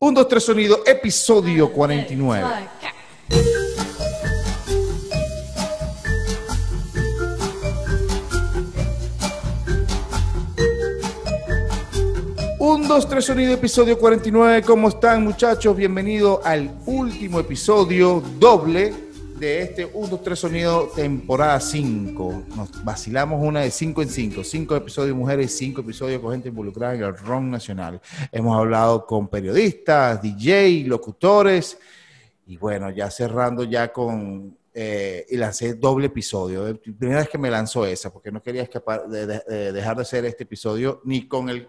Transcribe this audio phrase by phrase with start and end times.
[0.00, 2.46] 1, 2, 3 sonido, episodio 49.
[12.60, 14.62] Un, dos, tres sonido, episodio 49.
[14.62, 15.76] ¿Cómo están, muchachos?
[15.76, 19.07] Bienvenido al último episodio doble
[19.38, 22.42] de este 1, 2, 3 sonido, temporada 5.
[22.56, 24.44] Nos vacilamos una de 5 en 5.
[24.44, 28.00] 5 episodios de mujeres, 5 episodios con gente involucrada en el rock nacional.
[28.32, 31.78] Hemos hablado con periodistas, DJ, locutores.
[32.46, 36.78] Y bueno, ya cerrando ya con eh, y lancé doble episodio.
[36.98, 40.02] Primera vez que me lanzó esa, porque no quería escapar de, de- de dejar de
[40.02, 41.68] hacer este episodio ni con el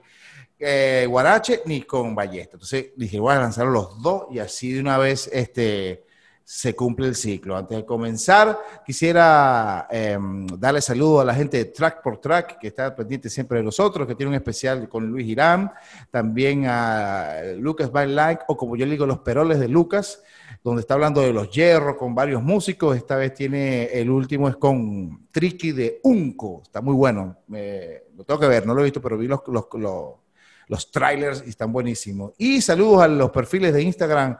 [0.58, 2.54] eh, Guarache ni con Ballesta.
[2.54, 6.06] Entonces dije, voy a lanzar los dos y así de una vez este,
[6.52, 7.56] se cumple el ciclo.
[7.56, 10.18] Antes de comenzar, quisiera eh,
[10.58, 14.08] darle saludo a la gente de Track por Track, que está pendiente siempre de nosotros,
[14.08, 15.72] que tiene un especial con Luis Irán,
[16.10, 20.24] también a Lucas by Like, o como yo le digo, los peroles de Lucas,
[20.64, 22.98] donde está hablando de los hierros con varios músicos.
[22.98, 26.64] Esta vez tiene el último, es con Tricky de Unco.
[26.64, 27.38] Está muy bueno.
[27.46, 30.14] Me- lo tengo que ver, no lo he visto, pero vi los, los, los,
[30.68, 32.32] los trailers y están buenísimos.
[32.40, 34.36] Y saludos a los perfiles de Instagram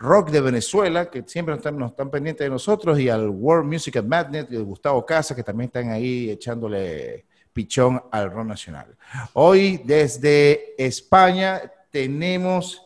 [0.00, 4.56] Rock de Venezuela, que siempre nos están pendientes de nosotros, y al World Music y
[4.56, 8.96] al Gustavo Casa, que también están ahí echándole pichón al rock nacional.
[9.34, 12.82] Hoy, desde España, tenemos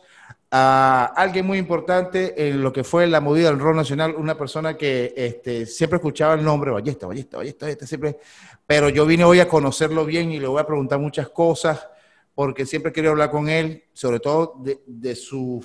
[0.51, 4.75] a alguien muy importante en lo que fue la movida del rock nacional, una persona
[4.75, 8.19] que este, siempre escuchaba el nombre, Ballesta, Ballesta, Ballesta, Ballesta, siempre,
[8.67, 11.87] pero yo vine hoy a conocerlo bien y le voy a preguntar muchas cosas,
[12.33, 15.63] porque siempre quiero hablar con él, sobre todo de, de su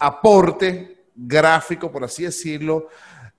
[0.00, 2.88] aporte gráfico, por así decirlo,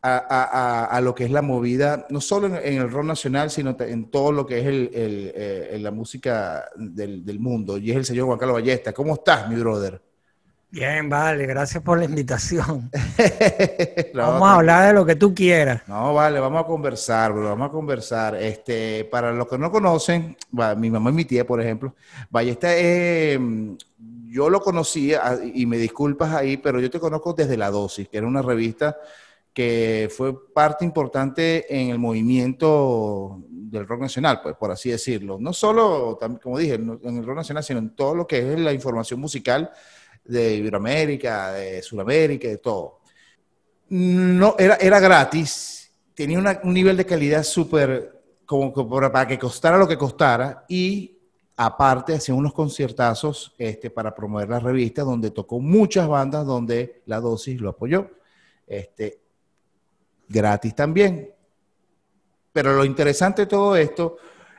[0.02, 3.06] a, a- a- a lo que es la movida, no solo en, en el rock
[3.06, 7.78] nacional, sino en todo lo que es el- el, eh, la música del, del mundo.
[7.78, 8.94] Y es el señor Juan Carlos Ballesta.
[8.94, 10.02] ¿Cómo estás, mi brother?
[10.70, 12.94] Bien, vale, gracias por la invitación.
[14.12, 15.82] No, Vamos a hablar de lo que tú quieras.
[15.86, 18.36] No, vale, vamos a conversar, bro, vamos a conversar.
[18.36, 20.36] Este, para los que no conocen,
[20.78, 21.96] mi mamá y mi tía, por ejemplo,
[22.30, 23.40] Ballesta, eh,
[24.28, 28.10] yo lo conocía, ah, y me disculpas ahí, pero yo te conozco desde La Dosis,
[28.10, 28.98] que era una revista
[29.54, 35.38] que fue parte importante en el movimiento del rock nacional, pues, por así decirlo.
[35.40, 38.72] No solo, como dije, en el rock nacional, sino en todo lo que es la
[38.72, 39.72] información musical
[40.24, 42.98] de Iberoamérica, de Sudamérica, de todo
[43.90, 49.88] no era, era gratis, tenía un nivel de calidad súper, como, para que costara lo
[49.88, 51.17] que costara, y
[51.60, 57.20] aparte hacía unos conciertazos este, para promover la revista, donde tocó muchas bandas, donde la
[57.20, 58.12] dosis lo apoyó,
[58.68, 59.20] este,
[60.30, 61.32] gratis también.
[62.54, 64.18] Pero lo interesante de todo esto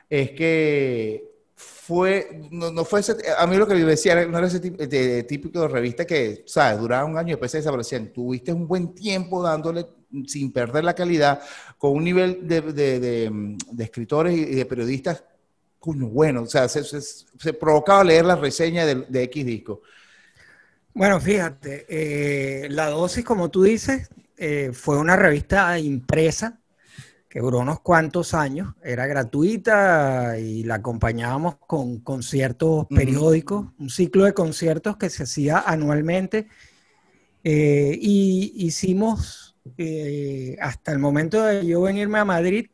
[0.09, 4.61] es que fue, no, fue ese, a mí lo que me decía no era ese
[4.61, 6.79] tip- de- típico de revista que, ¿sabes?
[6.79, 8.11] Duraba un año y después se desaparecían.
[8.13, 9.85] Tuviste un buen tiempo dándole
[10.27, 11.41] sin perder la calidad,
[11.77, 15.23] con un nivel de escritores y de periodistas,
[15.79, 19.81] coño, bueno, o sea, se, se- se provocaba leer la reseña de, de X disco.
[20.93, 26.59] Bueno, fíjate, eh, La Dosis, como tú dices, eh, fue una revista impresa
[27.29, 34.25] que duró unos cuantos años, era gratuita y la acompañábamos con conciertos periódicos, un ciclo
[34.25, 36.47] de conciertos que se hacía anualmente.
[37.43, 42.67] Eh, y hicimos, eh, hasta el momento de yo venirme a Madrid,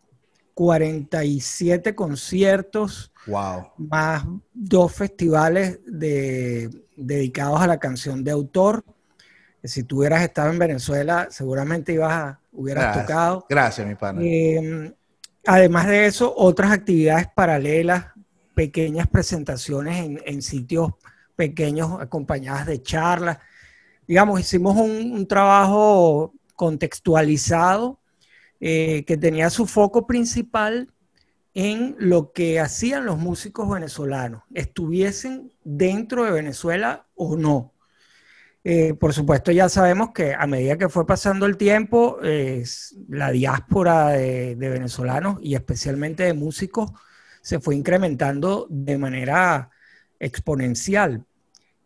[0.55, 3.71] 47 conciertos, Wow.
[3.77, 8.83] más dos festivales de- dedicados a la canción de autor.
[9.63, 13.05] Si tú hubieras estado en Venezuela, seguramente ibas a, hubieras Gracias.
[13.05, 13.45] tocado.
[13.49, 14.21] Gracias, mi pana.
[14.23, 14.93] Eh,
[15.45, 18.05] además de eso, otras actividades paralelas,
[18.53, 20.91] pequeñas presentaciones en, en sitios
[21.35, 23.39] pequeños acompañadas de charlas.
[24.07, 27.99] Digamos, hicimos un, un trabajo contextualizado
[28.59, 30.89] eh, que tenía su foco principal
[31.53, 37.73] en lo que hacían los músicos venezolanos, estuviesen dentro de Venezuela o no.
[38.63, 42.63] Eh, por supuesto, ya sabemos que a medida que fue pasando el tiempo, eh,
[43.07, 46.91] la diáspora de, de venezolanos y especialmente de músicos
[47.41, 49.69] se fue incrementando de manera
[50.19, 51.25] exponencial.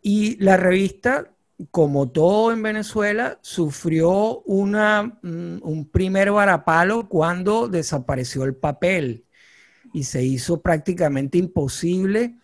[0.02, 1.32] Y la revista,
[1.72, 9.26] como todo en Venezuela, sufrió una, mm, un primer varapalo cuando desapareció el papel
[9.94, 12.36] y se hizo prácticamente imposible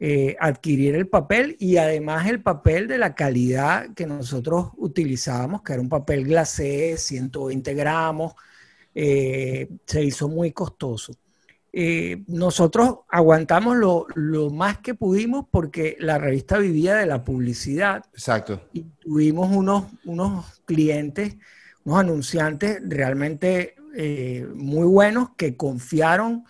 [0.00, 5.72] eh, adquirir el papel y además el papel de la calidad que nosotros utilizábamos, que
[5.74, 8.34] era un papel glacé, 120 gramos,
[8.94, 11.14] eh, se hizo muy costoso.
[11.76, 13.76] Eh, nosotros aguantamos
[14.14, 18.04] lo, más que pudimos porque la revista vivía de la publicidad.
[18.12, 18.60] Exacto.
[18.72, 21.36] Y tuvimos unos, unos clientes,
[21.82, 26.44] unos anunciantes realmente eh, muy buenos que confiaron.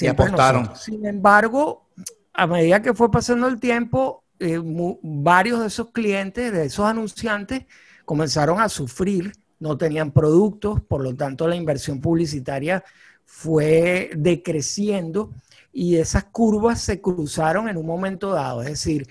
[0.00, 0.74] Y apostaron.
[0.74, 1.86] Sin embargo,
[2.32, 7.66] a medida que fue pasando el tiempo, eh, varios de esos clientes, de esos anunciantes,
[8.04, 12.82] comenzaron a sufrir, no tenían productos, por lo tanto la inversión publicitaria
[13.24, 15.32] fue decreciendo
[15.72, 18.62] y esas curvas se cruzaron en un momento dado.
[18.62, 19.08] Es decir,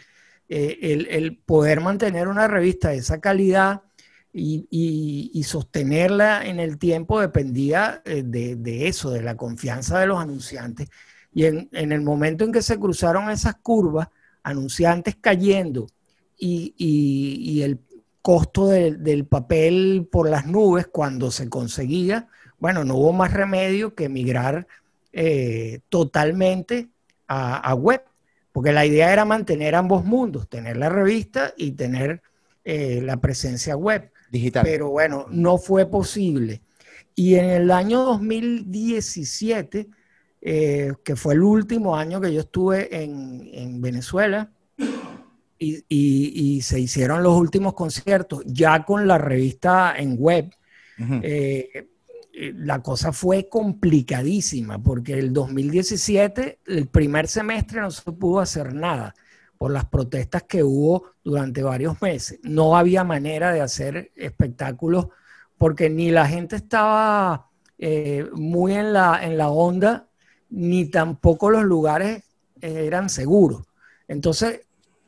[0.47, 3.81] eh, el, poder mantener una revista de esa calidad
[4.31, 10.89] y, sostenerla en el tiempo dependía eh, de, eso, de la confianza de los anunciantes.
[11.33, 14.07] Y en, el momento en que se cruzaron esas curvas,
[14.41, 15.87] anunciantes cayendo
[16.37, 17.79] y, el
[18.21, 22.29] costo del papel por las nubes cuando se conseguía,
[22.63, 24.67] bueno, no hubo más remedio que migrar
[25.11, 26.87] eh, totalmente
[27.27, 28.01] a, web,
[28.53, 32.21] porque la idea era mantener ambos mundos, tener la revista y tener
[32.63, 34.09] eh, la presencia web.
[34.31, 34.63] Digital.
[34.63, 36.61] Pero bueno, no fue posible.
[37.15, 39.89] Y en el año 2017,
[40.39, 44.49] eh, que fue el último año que yo estuve en, Venezuela,
[45.59, 50.49] y, se hicieron los últimos conciertos ya con la revista en web.
[51.21, 51.89] Eh,
[52.33, 59.13] la cosa fue complicadísima porque el 2017, el primer semestre no se pudo hacer nada
[59.57, 62.39] por las protestas que hubo durante varios meses.
[62.43, 65.07] No había manera de hacer espectáculos
[65.57, 70.07] porque ni la gente estaba eh, muy en la, en la onda,
[70.49, 72.23] ni tampoco los lugares
[72.61, 73.63] eh, eran seguros.
[74.07, 74.61] Entonces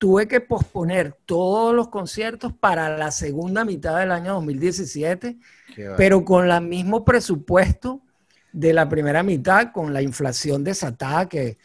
[0.05, 5.39] tuve que posponer todos los conciertos para la segunda mitad del año 2017
[5.97, 8.01] pero con el mismo presupuesto
[8.51, 11.57] de la primera mitad, con la inflación desatada que,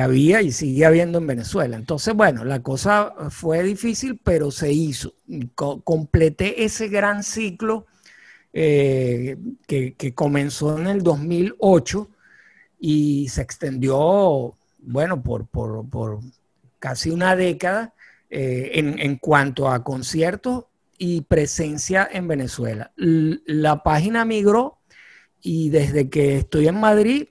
[0.00, 1.76] había y sigue habiendo en Venezuela.
[1.76, 5.12] Entonces, bueno, la cosa fue difícil, pero se hizo.
[5.54, 7.84] completé ese gran ciclo
[8.54, 12.08] eh, que, comenzó en el 2008
[12.80, 15.46] y se extendió, bueno, por,
[16.84, 17.94] casi una década
[18.28, 20.66] eh, en, en, cuanto a conciertos
[20.98, 22.92] y presencia en Venezuela.
[22.94, 24.80] La página migró
[25.40, 27.28] y desde que estoy en Madrid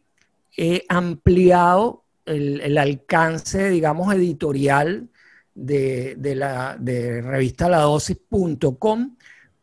[0.57, 5.09] he ampliado el, alcance, digamos, editorial
[5.53, 7.69] de, la de revista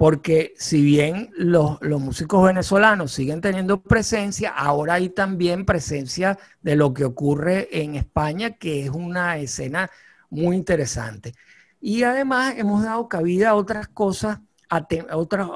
[0.01, 6.75] porque si bien los, los, músicos venezolanos siguen teniendo presencia, ahora hay también presencia de
[6.75, 9.91] lo que ocurre en España, que es una escena
[10.31, 11.35] muy interesante.
[11.83, 14.39] Y además hemos dado cabida a otras cosas,
[14.71, 15.53] a otro,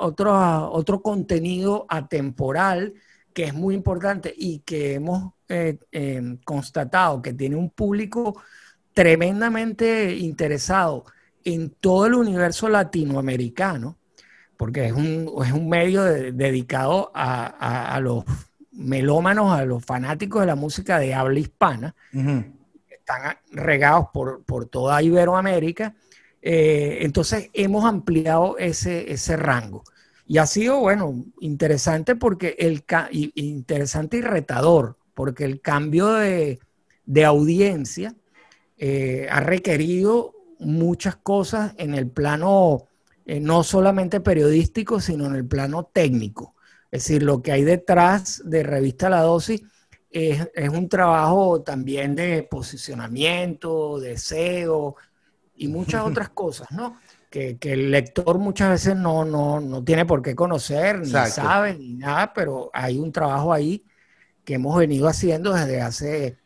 [0.70, 2.92] otro contenido atemporal
[3.32, 8.42] que es muy importante y que hemos eh, em, constatado que tiene un público
[8.92, 11.06] tremendamente interesado
[11.44, 13.96] en todo el universo latinoamericano,
[14.64, 18.24] porque es un, es un medio dedicado a, los
[18.72, 21.94] melómanos, a los fanáticos de la música de habla hispana,
[22.88, 25.94] están regados por, por toda Iberoamérica
[26.46, 29.82] eh, entonces hemos ampliado ese, ese rango.
[30.26, 32.84] Y ha sido, bueno, interesante porque el
[33.34, 36.58] interesante y retador, porque el cambio de,
[37.24, 38.14] audiencia
[38.76, 42.88] eh, ha requerido muchas cosas en el plano
[43.26, 46.54] eh, no solamente periodístico, sino en el plano técnico.
[46.90, 49.62] Es decir, lo que hay detrás de Revista La Dosis
[50.10, 54.96] es, es un trabajo también de posicionamiento, de SEO,
[55.56, 56.98] y muchas otras cosas, ¿no?
[57.30, 62.32] Que, el lector muchas veces no, no, tiene por qué conocer, ni sabe, ni nada,
[62.32, 63.84] pero hay un trabajo ahí
[64.44, 66.38] que hemos venido haciendo desde hace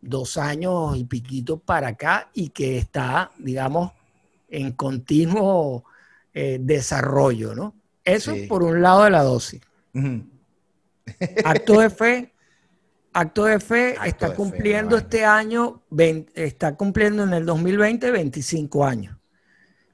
[0.00, 3.90] dos años y piquito para acá y que está, digamos,
[4.48, 5.84] en continuo
[6.34, 7.74] eh, desarrollo, ¿no?
[8.04, 9.60] Eso por un lado de la dosis.
[11.44, 12.32] Acto de fe
[13.12, 15.82] Acto de Fe está cumpliendo este año,
[16.34, 19.16] está cumpliendo en el 2020 25 años.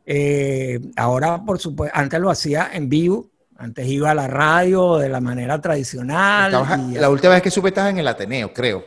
[0.04, 5.08] Eh, ahora, por supuesto, antes lo hacía en vivo, antes iba a la radio de
[5.08, 6.52] la manera tradicional.
[6.92, 8.84] la última vez que supe estaba en el Ateneo, creo.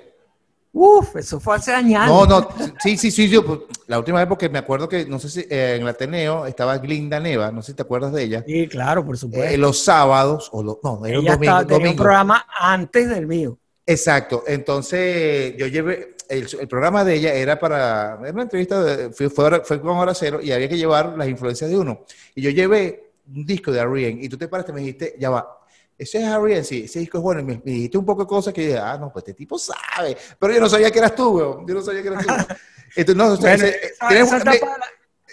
[0.80, 2.06] Uf, eso fue hace años.
[2.06, 5.18] No, no, sí, sí, sí, yo, pues, la última vez porque me acuerdo que, no
[5.18, 8.24] sé si eh, en el Ateneo estaba Glinda Neva, no sé si te acuerdas de
[8.24, 8.44] ella.
[8.46, 9.50] Sí, claro, por supuesto.
[9.50, 13.58] Eh, los sábados, o los, no, era un domingo, un programa antes del mío.
[13.88, 14.44] Exacto.
[14.46, 19.98] Entonces, yo llevé, el, programa de ella era para, era una entrevista, fue, fue, con
[19.98, 22.06] Hora Cero y había que llevar las influencias de uno.
[22.36, 25.32] Y yo llevé un disco de Ariane y tú te paraste y me dijiste, ya
[25.32, 25.57] va,
[25.98, 27.42] Ese es Harry ese disco es bueno.
[27.42, 30.16] Y me, dijiste un poco de cosas que dije, ah, no, pues este tipo sabe.
[30.40, 31.68] Pero yo no sabía que eras tú, weón.
[31.68, 32.34] Yo no sabía que eras tú.
[32.96, 34.32] Entonces, no, o sea, ese, tienes,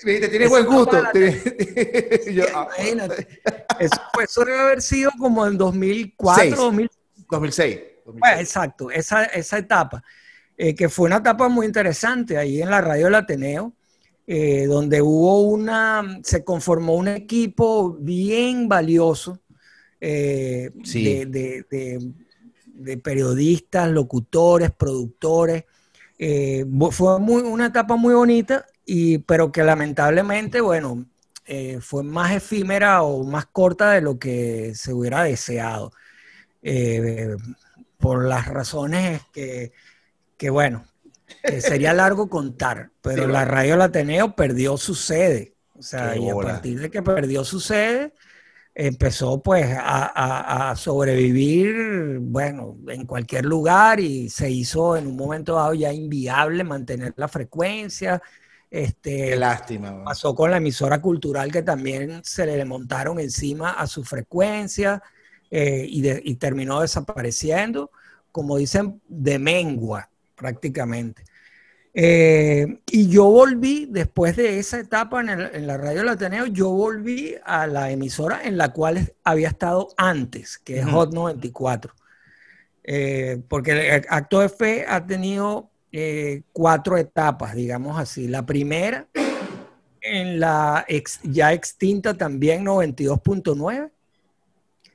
[0.04, 0.96] me, dijiste, tienes buen gusto.
[2.32, 3.28] yo, ah, Imagínate.
[3.78, 6.56] Eso, pues, eso debe haber sido como en 2004,
[7.30, 7.80] 2006.
[8.04, 10.02] Pues, exacto, esa, esa etapa.
[10.56, 13.74] Eh, que fue una etapa muy interesante ahí en la radio del Ateneo,
[14.26, 19.40] eh, donde hubo una, se conformó un equipo bien valioso
[20.06, 20.70] eh,
[22.74, 25.64] de, periodistas, locutores, productores.
[26.18, 31.06] Eh, fue muy, una etapa muy bonita, y, pero que lamentablemente, bueno,
[31.46, 35.90] eh, fue más efímera o más corta de lo que se hubiera deseado.
[37.98, 39.72] por las razones que,
[40.36, 40.84] que bueno,
[41.60, 45.54] sería largo contar, pero la Radio del Ateneo perdió su sede.
[45.76, 48.12] O sea, y a partir de que perdió su sede,
[48.74, 55.74] empezó pues a, sobrevivir, bueno, en cualquier lugar y se hizo en un momento dado
[55.74, 58.20] ya inviable mantener la frecuencia.
[58.68, 60.02] Este, Qué lástima.
[60.04, 65.00] Pasó con la emisora cultural que también se le montaron encima a su frecuencia
[65.50, 67.92] eh, y, y terminó desapareciendo,
[68.32, 71.22] como dicen, de mengua prácticamente.
[71.96, 77.36] Eh, y yo volví, después de esa etapa en, la radio del Ateneo, yo volví
[77.44, 81.94] a la emisora en la cual había estado antes, que es Hot 94.
[82.82, 88.26] Eh, porque el Acto de Fe ha tenido eh, cuatro etapas, digamos así.
[88.26, 89.06] La primera,
[90.00, 90.84] en la
[91.22, 93.90] ya extinta también 92.9.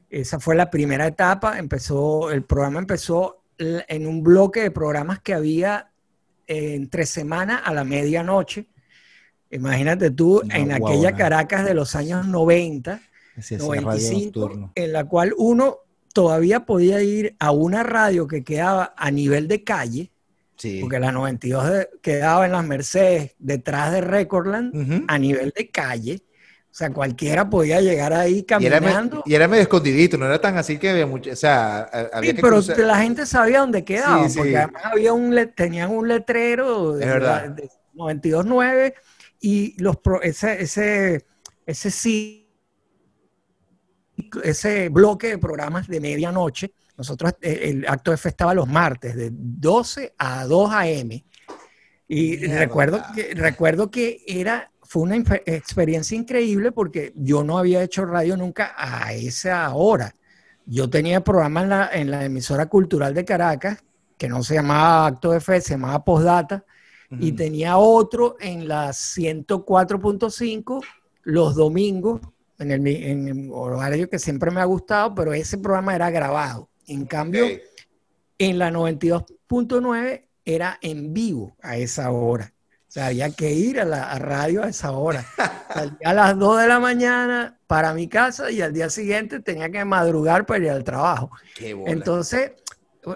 [0.09, 1.57] Esa fue la primera etapa.
[1.57, 5.89] Empezó, el programa empezó en un bloque de programas que había
[6.49, 8.65] entre semana a la medianoche.
[9.51, 13.01] Imagínate tú en aquella Caracas de los años 90,
[13.57, 15.77] 95, en la cual uno
[16.13, 20.11] todavía podía ir a una radio que quedaba a nivel de calle,
[20.81, 26.21] porque la 92 quedaba en las Mercedes, detrás de Recordland, a nivel de calle.
[26.71, 29.23] O sea, cualquiera podía llegar ahí caminando.
[29.25, 32.37] Y era, medio escondidito, no era tan así que había mucho, o sea, había sí,
[32.39, 37.69] pero la gente sabía dónde quedaba, porque además había un, tenían un letrero de, de
[37.95, 38.93] 92.9
[39.41, 41.25] y los ese, ese,
[41.65, 42.49] ese sí,
[44.43, 49.15] ese bloque de programas de medianoche, nosotros, eh, el acto de fe estaba los martes,
[49.15, 51.25] de 12 a 2 a.m.
[52.07, 58.07] Y recuerdo que, recuerdo que era fue una experiencia increíble porque yo no había hecho
[58.07, 60.15] radio nunca a esa hora.
[60.65, 63.83] Yo tenía programa en la, en la emisora cultural de Caracas,
[64.17, 66.65] que no se llamaba Acto de Fe, se llamaba Postdata,
[67.11, 70.83] y tenía otro en la 104.5
[71.21, 72.21] los domingos,
[72.57, 76.67] en el, en el, horario que siempre me ha gustado, pero ese programa era grabado.
[76.87, 77.45] En cambio,
[78.39, 82.51] en la 92.9 era en vivo a esa hora.
[82.89, 85.23] O sea, había que ir a la radio a esa hora.
[86.03, 89.85] a las 2 de la mañana para mi casa y al día siguiente tenía que
[89.85, 91.29] madrugar para ir al trabajo.
[91.59, 92.53] Entonces,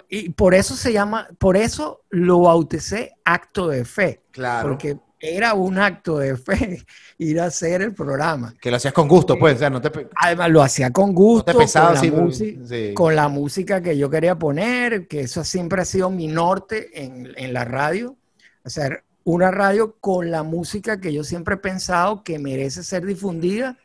[0.09, 4.21] y por eso se llama, por eso lo bauticé acto de fe.
[4.29, 4.69] Claro.
[4.69, 6.85] Porque era un acto de fe
[7.17, 8.53] ir a hacer el programa.
[8.61, 9.59] Que lo hacías con gusto, pues.
[9.59, 15.21] Además, lo hacía con gusto, con, la con, la música que yo quería poner, que
[15.21, 18.15] eso siempre ha sido mi norte en, en la radio.
[18.63, 23.05] O sea, una radio con la música que yo siempre he pensado que merece ser
[23.05, 23.77] difundida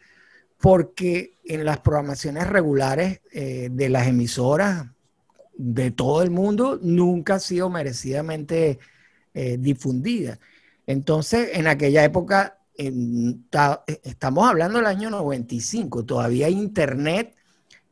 [0.59, 4.87] porque en las programaciones regulares eh, de las emisoras
[5.57, 8.79] de todo el mundo nunca ha sido merecidamente
[9.35, 10.39] eh, difundida.
[10.87, 17.35] Entonces, en aquella época, estamos hablando del año 95, todavía Internet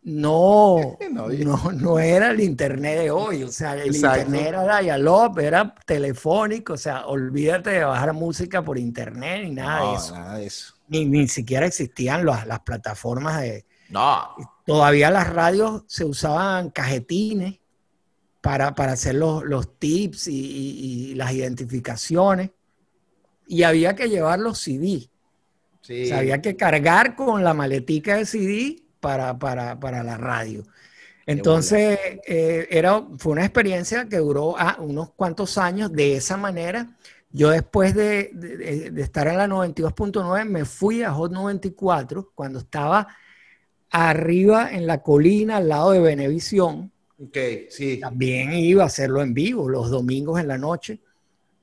[0.06, 5.74] no, no, no, era el internet de hoy, o sea, el internet era dial-up, era
[5.84, 10.14] telefónico, o sea, olvídate de bajar música por internet ni nada de eso.
[10.14, 10.74] Nada de eso.
[10.86, 13.66] Ni, ni siquiera existían las plataformas de...
[13.88, 14.28] No.
[14.64, 17.58] Todavía las radios se usaban cajetines
[18.40, 22.50] para, hacer los, tips y, las identificaciones
[23.48, 25.10] y había que llevar los CD.
[25.80, 26.04] Sí.
[26.04, 30.64] O sea, había que cargar con la maletica de CD para, para, para la radio.
[31.26, 36.96] Entonces, eh, era, fue una experiencia que duró ah, unos cuantos años de esa manera.
[37.32, 43.08] Yo después de, de, estar en la 92.9 me fui a Hot 94 cuando estaba
[43.90, 46.00] arriba en la colina al lado de
[47.70, 47.98] sí.
[47.98, 51.00] También iba a hacerlo en vivo los domingos en la noche.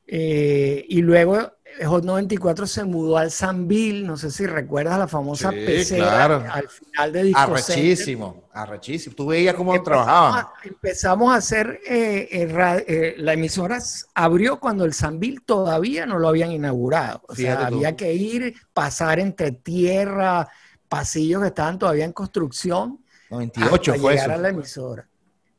[0.05, 1.53] Eh, y luego
[1.85, 6.45] Hot 94 se mudó al Sanville, no sé si recuerdas la famosa Sí, pecera claro.
[6.51, 7.39] al final de Disco.
[7.39, 9.15] Arrechísimo, arrechísimo.
[9.15, 10.45] Tú veías cómo Empezamos trabajaban.
[10.45, 13.79] a- Empezamos a hacer, eh, eh, eh, la emisora
[14.13, 17.21] abrió cuando el Sanville todavía no lo habían inaugurado.
[17.27, 17.75] O sea, tú.
[17.75, 20.47] había que ir, pasar entre tierra,
[20.87, 22.99] pasillos que estaban todavía en construcción.
[23.29, 24.39] 98 hasta fue llegar eso.
[24.39, 25.07] a la emisora.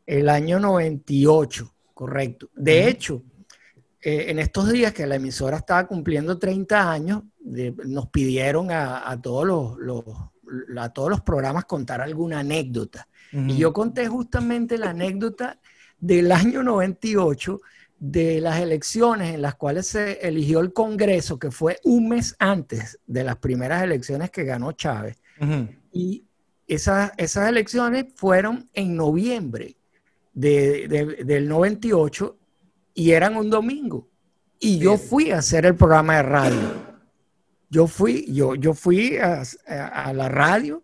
[0.07, 2.49] El año 98, correcto.
[2.55, 3.23] De hecho,
[4.05, 9.09] eh, en estos días que la emisora estaba cumpliendo 30 años, de- nos pidieron a,
[9.11, 10.05] a todos los, los-
[10.79, 13.09] a todos los programas contar alguna anécdota.
[13.33, 15.59] Y yo conté justamente la anécdota
[15.99, 17.61] del año 98
[17.99, 22.99] de las elecciones en las cuales se eligió el Congreso, que fue un mes antes
[23.07, 25.17] de las primeras elecciones que ganó Chávez.
[25.93, 26.25] Y
[26.69, 29.77] esas, esas elecciones fueron en noviembre
[30.33, 32.37] de- de- del 98
[32.95, 34.09] y eran un domingo.
[34.61, 36.59] Y yo fui a hacer el programa de radio.
[37.69, 40.83] Yo fui, yo, yo fui a, a- a la radio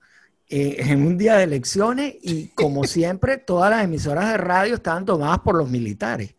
[0.49, 5.05] eh, en un día de elecciones y como siempre todas las emisoras de radio estaban
[5.05, 6.35] tomadas por los militares.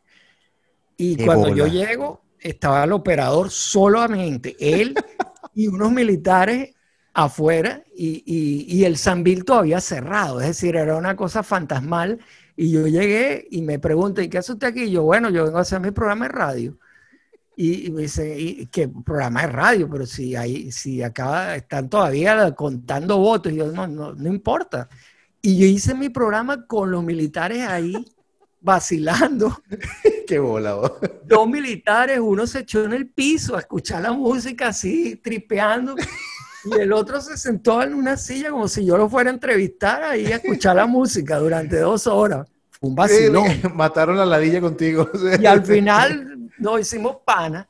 [0.98, 4.94] Y Qué cuando yo llego, estaba el operador solamente, él
[5.56, 6.74] y unos militares
[7.14, 12.20] afuera y, y- y el Sanville todavía cerrado, es decir, era una cosa fantasmal.
[12.56, 14.84] Y yo llegué y me preguntan, ¿y qué hace usted aquí?
[14.84, 16.78] Y yo, bueno, yo vengo a hacer mi programa de radio.
[17.56, 19.90] Y, y me dice, ¿y qué programa de radio?
[19.90, 24.90] Pero si ahí, si acá están todavía contando votos, y yo, no, no, no importa.
[25.42, 27.94] Y yo hice mi programa con los militares ahí
[28.62, 29.62] vacilando
[30.28, 30.76] Qué bola.
[30.76, 30.92] vos.
[31.26, 35.96] dos militares, uno se echó en el piso a escuchar la música así, tripeando,
[36.66, 40.04] y el otro se sentó en una silla como si yo lo fuera a entrevistar
[40.04, 42.48] ahí a escuchar la música durante dos horas.
[42.70, 43.46] Fue un vacilón.
[43.76, 45.10] Mataron la ladilla contigo.
[45.40, 47.68] Y al final nos hicimos pana.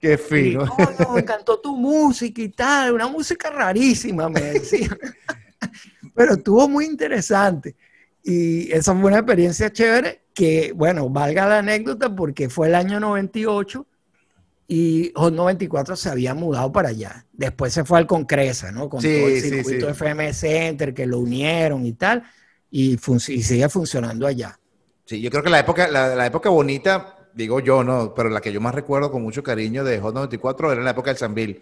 [0.00, 0.64] Qué Y, fino.
[0.66, 4.88] no, no, me encantó tu música y tal, una música rarísima, me decía.
[6.14, 7.76] Pero estuvo muy interesante.
[8.24, 12.98] Y esa fue una experiencia chévere que, bueno, valga la anécdota porque fue el año
[12.98, 13.86] 98
[14.68, 17.26] y Hot 94 se había mudado para allá.
[17.32, 18.88] Después se fue al Concresa, ¿no?
[18.88, 19.92] Con Sí, todo el circuito sí.
[19.92, 22.22] FM Center que lo unieron y tal,
[22.70, 24.58] y, fun- y sigue funcionando allá.
[25.04, 28.40] Sí, yo creo que la época, la, la época bonita, digo yo, no, pero la
[28.40, 31.60] que yo más recuerdo con mucho cariño de Hot 94 era la época del Sanville.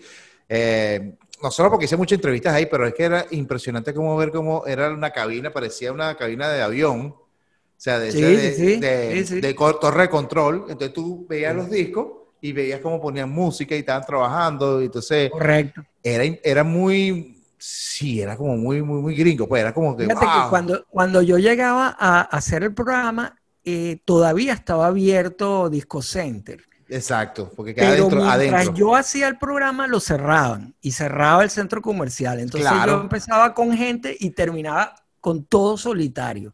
[0.48, 4.30] Eh, no solo porque hice muchas entrevistas ahí, pero es que era impresionante cómo ver
[4.30, 7.14] cómo era una cabina, parecía una cabina de avión.
[7.16, 10.66] O sea, de, Sí, de, de- torre de control.
[10.68, 14.80] Entonces tú veías los discos y veías cómo ponían música y estaban trabajando.
[14.80, 15.82] Y entonces Correcto.
[16.02, 19.46] era, era muy, sí, era como muy, muy, muy gringo.
[19.48, 20.50] Pues era como que, Fíjate que wow.
[20.50, 26.62] cuando, cuando yo llegaba a hacer el programa, eh, todavía estaba abierto Disco Center.
[26.88, 28.18] Exacto, porque queda Pero adentro.
[28.24, 28.74] mientras adentro.
[28.74, 32.40] yo hacía el programa, lo cerraban y cerraba el centro comercial.
[32.40, 32.96] Entonces Claro.
[32.96, 36.52] yo empezaba con gente y terminaba con todo solitario.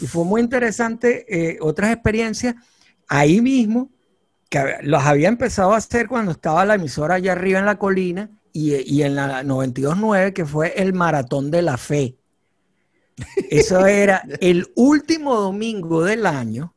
[0.00, 2.54] Y fue muy interesante eh, otras experiencias
[3.06, 3.88] ahí mismo,
[4.48, 8.30] que las había empezado a hacer cuando estaba la emisora allá arriba en la colina
[8.52, 12.16] y, y en la 92.9, que fue el Maratón de la Fe.
[13.50, 16.74] Eso era el último domingo del año.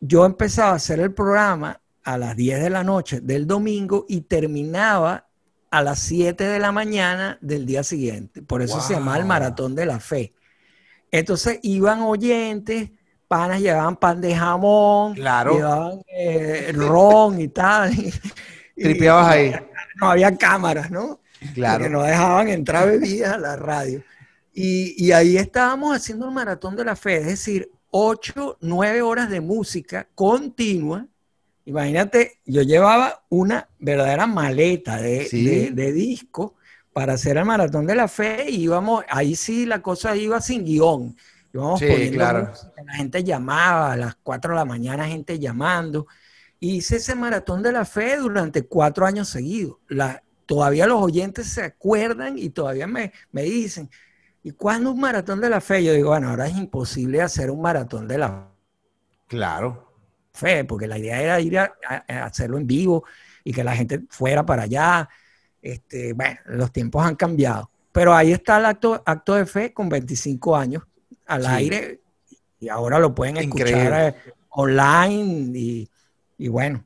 [0.00, 4.22] Yo empezaba a hacer el programa a las 10 de la noche del domingo y
[4.22, 5.26] terminaba
[5.70, 8.42] a las 7 de la mañana del día siguiente.
[8.42, 9.24] Por eso se llamaba el.
[9.24, 10.34] Maratón de la Fe.
[11.10, 12.90] Entonces iban oyentes,
[13.28, 15.54] panas llevaban pan de jamón, Claro.
[15.54, 17.92] llevaban eh, ron y tal.
[17.94, 18.12] y-
[18.82, 19.54] Tripeabas no ahí.
[20.00, 21.20] No había cámaras, ¿no?
[21.54, 21.78] Claro.
[21.84, 24.02] Porque no dejaban entrar bebidas a la radio.
[24.52, 29.30] Y, y ahí estábamos haciendo el maratón de la fe, es decir, ocho, nueve horas
[29.30, 31.06] de música continua.
[31.66, 35.44] Imagínate, yo llevaba una verdadera maleta de, Sí.
[35.44, 36.54] de, de disco
[36.92, 40.64] para hacer el maratón de la fe y íbamos, ahí sí la cosa iba sin
[40.64, 41.16] guion.
[41.54, 42.40] Íbamos Sí, poniendo claro.
[42.48, 46.06] música, la gente llamaba a las 4 de la mañana, gente llamando.
[46.60, 49.78] Y hice ese maratón de la fe durante cuatro años seguidos.
[49.88, 53.90] La, todavía los oyentes se acuerdan y todavía me, me dicen,
[54.44, 55.84] ¿y cuándo un maratón de la fe?
[55.84, 58.50] Yo digo, bueno, ahora es imposible hacer un maratón de la
[59.26, 59.92] Claro.
[60.32, 63.04] fe, porque la idea era ir a, a- a hacerlo en vivo
[63.44, 65.08] y que la gente fuera para allá.
[65.62, 67.70] Este, bueno, los tiempos han cambiado.
[67.92, 70.82] Pero ahí está el acto, acto de fe con 25 años
[71.26, 71.48] al Sí.
[71.50, 72.00] aire
[72.60, 74.06] y ahora lo pueden escuchar Increíble.
[74.08, 74.14] eh,
[74.50, 75.90] online y,
[76.38, 76.84] y bueno.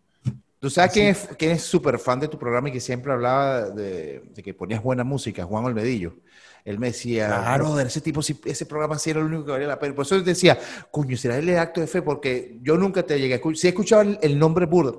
[0.61, 3.71] ¿Tú sabes quién es, quién es súper fan de tu programa y que siempre hablaba
[3.71, 5.45] de, de que ponías buena música?
[5.45, 6.17] Juan Olmedillo.
[6.65, 7.65] Él me decía, Claro.
[7.67, 9.95] brother, ese tipo, sí- ese programa sí era el único que valía la pena.
[9.95, 10.59] Por eso decía,
[10.91, 13.59] coño, será el de acto de fe, porque yo nunca te llegué a escuchar.
[13.61, 14.99] Sí he escuchado el, el nombre burdo.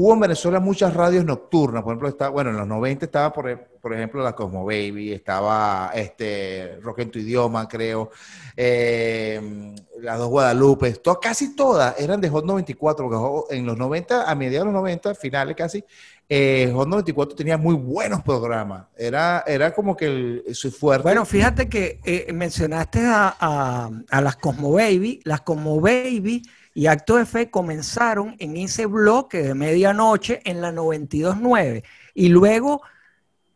[0.00, 3.58] Hubo en Venezuela muchas radios nocturnas, por ejemplo, está, bueno, en los 90 estaba, por,
[3.80, 8.12] por ejemplo, la Cosmo Baby, estaba este, Rock en tu idioma, creo,
[8.56, 14.30] eh, las dos Guadalupe, to, casi todas eran de Hot 94, porque en los 90,
[14.30, 15.84] a mediados de los 90, finales casi,
[16.28, 21.02] eh, Hot 94 tenía muy buenos programas, era, era como que el, su fuerte.
[21.02, 26.44] Bueno, fíjate que eh, mencionaste a, a, a las Cosmo Baby, las Cosmo Baby
[26.78, 31.82] y Acto de Fe comenzaron en ese bloque de medianoche en la 92.9
[32.14, 32.82] y luego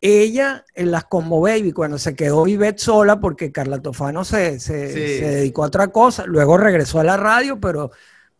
[0.01, 4.87] ella en las Como Baby, cuando se quedó Ivette sola porque Carla Tofano se, se,
[4.89, 5.19] sí.
[5.19, 7.91] se, dedicó a otra cosa, luego regresó a la radio, pero,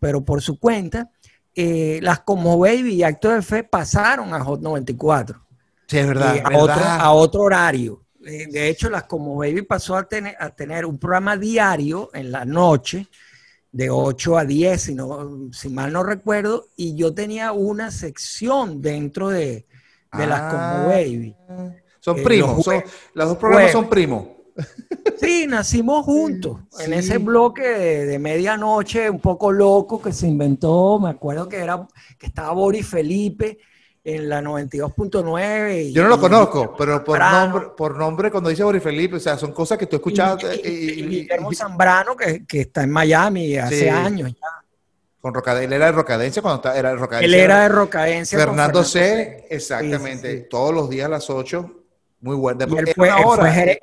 [0.02, 1.12] pero por su cuenta,
[1.56, 5.48] eh, las Como Baby y Acto de Fe pasaron a Hot 94.
[5.88, 6.36] Sí, es verdad.
[6.36, 6.62] Eh, a, verdad.
[6.62, 8.04] Otro, a, Otro, horario.
[8.26, 12.34] Eh, de hecho, las Como Baby pasó a tener, a tener un programa diario en
[12.34, 13.08] la noche
[13.74, 18.82] de 8 a 10, si, no, si mal no recuerdo, y yo tenía una sección
[18.82, 19.66] dentro de, de
[20.12, 21.36] ah, las Como Baby.
[22.00, 22.84] Son eh, primos, los, son,
[23.14, 24.28] los, dos programas son primos.
[25.20, 26.84] Sí, nacimos juntos sí.
[26.84, 31.58] en ese bloque de, de, medianoche un poco loco que se inventó, me acuerdo que
[31.58, 31.88] era
[32.20, 33.58] que estaba Boris Felipe
[34.04, 35.94] en la 92.9.
[35.94, 39.38] Yo no lo conozco, pero por nombre, por nombre, cuando dice Boris Felipe, o sea,
[39.38, 40.44] son cosas que tú escuchabas.
[40.44, 43.88] Y, y, y, y Guillermo Zambrano, que, que, está en Miami hace sí.
[43.88, 44.48] años ya.
[45.22, 47.26] Con Rocadencia, él era de Rocadencia cuando estaba, era de Rocadencia.
[47.26, 48.38] Él era de Rocadencia.
[48.38, 51.84] Fernando, Fernando C, exactamente, sí, sí, todos los días a las 8,
[52.20, 52.60] muy bueno.
[52.60, 53.80] Después, él fue, una, hora, fue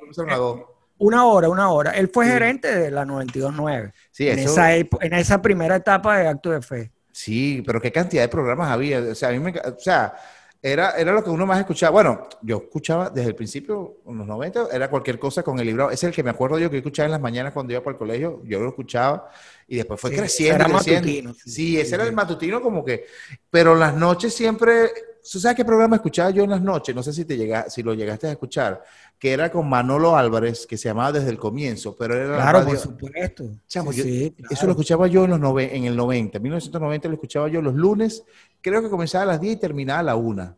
[0.99, 1.91] una hora, una hora.
[1.91, 3.91] Él fue gerente de la 92.9.
[4.11, 4.51] Sí, en, eso...
[4.51, 6.91] esa, en esa primera etapa de Acto de Fe.
[7.23, 8.99] Sí, pero qué cantidad de programas había.
[8.99, 10.15] O sea, a mí me, o sea,
[10.59, 11.91] era, era lo que uno más escuchaba.
[11.91, 15.91] Bueno, yo escuchaba desde el principio, en los 90, era cualquier cosa con el libro.
[15.91, 17.99] Es el que me acuerdo yo que escuchaba en las mañanas cuando iba para el
[17.99, 18.41] colegio.
[18.45, 19.29] Yo lo escuchaba
[19.67, 20.65] y después fue sí, creciendo.
[20.65, 21.07] Era creciendo.
[21.07, 21.33] matutino.
[21.35, 23.05] Sí, sí, ese era el matutino como que.
[23.51, 24.89] Pero las noches siempre.
[25.29, 26.95] ¿Tú sabes qué programa escuchaba yo en las noches?
[26.95, 28.81] No sé si, te llega, si lo llegaste a escuchar.
[29.19, 31.95] Que era con Manolo Álvarez, que se llamaba Desde el Comienzo.
[31.95, 32.73] Pero era claro, radio...
[32.73, 33.49] por supuesto.
[33.67, 34.49] Chamo, yo, claro.
[34.49, 36.37] Eso lo escuchaba yo en, los nove, en el 90.
[36.37, 38.23] En 1990 lo escuchaba yo los lunes.
[38.61, 40.57] Creo que comenzaba a las 10 y terminaba a la 1.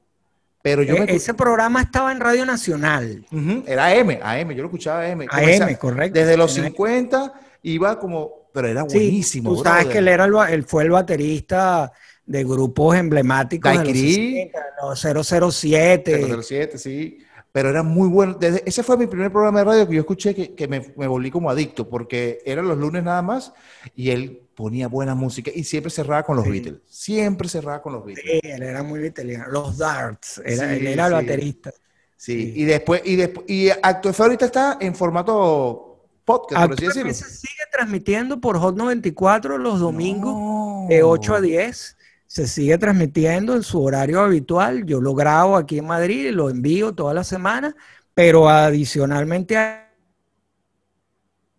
[0.61, 1.13] Pero yo e me...
[1.13, 3.25] Ese programa estaba en Radio Nacional.
[3.31, 3.63] Uh -huh.
[3.67, 5.27] Era AM, AM, yo lo escuchaba AM.
[5.29, 6.17] AM, correcto.
[6.17, 9.51] Desde los 50 iba como, pero era buenísimo.
[9.51, 11.91] Sí, tú sabes que él, era el, él fue el baterista
[12.25, 16.43] de grupos emblemáticos Daiquiri, de los, 60, los 007.
[16.43, 17.19] 007, sí.
[17.51, 18.35] Pero era muy bueno.
[18.39, 21.07] Desde, ese fue mi primer programa de radio que yo escuché que, que me, me,
[21.07, 23.53] volví como adicto, porque eran los lunes nada más
[23.95, 26.51] y él ponía buena música y siempre cerraba con los sí.
[26.51, 26.81] Beatles.
[26.87, 28.25] Siempre cerraba con los Beatles.
[28.25, 29.45] Sí, él era muy italiano.
[29.49, 31.71] Los Darts, era, sí, él era el baterista.
[32.17, 32.53] Sí.
[32.55, 37.13] y después, y después, y Acto F ahorita está en formato podcast, por así decirlo.
[37.13, 40.85] se sigue transmitiendo por Hot 94 los domingos no.
[40.87, 41.97] de 8 a 10
[42.33, 44.87] se sigue transmitiendo en su horario habitual.
[44.87, 47.75] Yo lo grabo aquí en Madrid y lo envío toda la semana,
[48.15, 49.87] pero adicionalmente a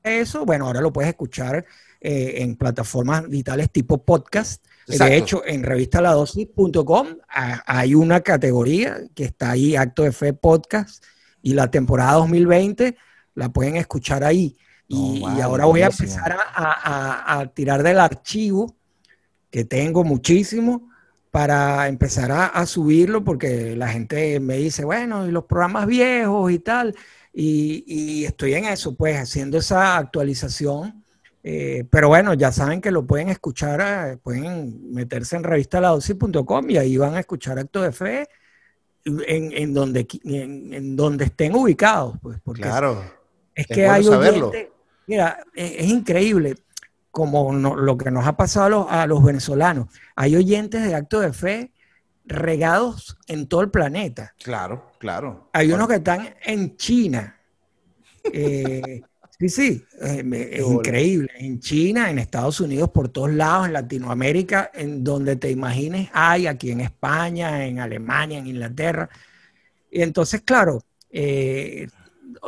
[0.02, 1.64] eso, bueno, ahora lo puedes escuchar
[2.00, 4.66] eh, en plataformas digitales tipo podcast.
[4.88, 5.04] Exacto.
[5.04, 11.04] De hecho, en revistaladosis.com hay una categoría que está ahí, Acto de Fe Podcast,
[11.40, 12.96] y la temporada 2020
[13.36, 14.56] la pueden escuchar ahí.
[14.88, 18.74] Y, oh, wow, y ahora voy a empezar a, a, a tirar del archivo
[19.54, 20.90] que tengo muchísimo
[21.30, 26.50] para empezar a, a, subirlo porque la gente me dice, bueno, y los programas viejos
[26.50, 26.96] y tal,
[27.32, 31.04] y, y estoy en eso, pues haciendo esa actualización.
[31.44, 36.76] Eh, pero bueno, ya saben que lo pueden escuchar, eh, pueden meterse en revistaladosis.com y
[36.76, 38.28] ahí van a escuchar Acto de Fe
[39.04, 42.16] en, en donde, en, en, donde estén ubicados.
[42.20, 43.04] Pues, porque claro.
[43.54, 44.66] Es, es que hay oyentes,
[45.06, 46.56] mira, es, es increíble
[47.14, 49.86] como no, lo que nos ha pasado a los, a los, venezolanos.
[50.16, 51.72] Hay oyentes de acto de fe
[52.24, 54.34] regados en todo el planeta.
[54.42, 55.48] Claro, claro.
[55.52, 55.76] Hay claro.
[55.76, 57.38] unos que están en China.
[58.32, 59.00] Eh,
[59.38, 61.30] sí, sí, eh, es increíble.
[61.38, 66.48] En China, en Estados Unidos, por todos lados, en Latinoamérica, en donde te imagines, hay
[66.48, 69.08] aquí en España, en Alemania, en Inglaterra.
[69.88, 71.86] Y entonces, claro, eh,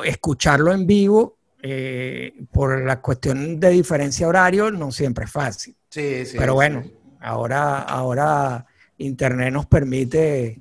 [0.05, 1.36] escucharlo en vivo
[1.69, 5.77] eh, por la cuestión de diferencia horario no siempre es fácil.
[5.91, 6.37] Sí, sí.
[6.39, 6.95] Pero bueno, sí.
[7.21, 8.67] ahora, ahora
[8.99, 10.61] Internet nos permite eh,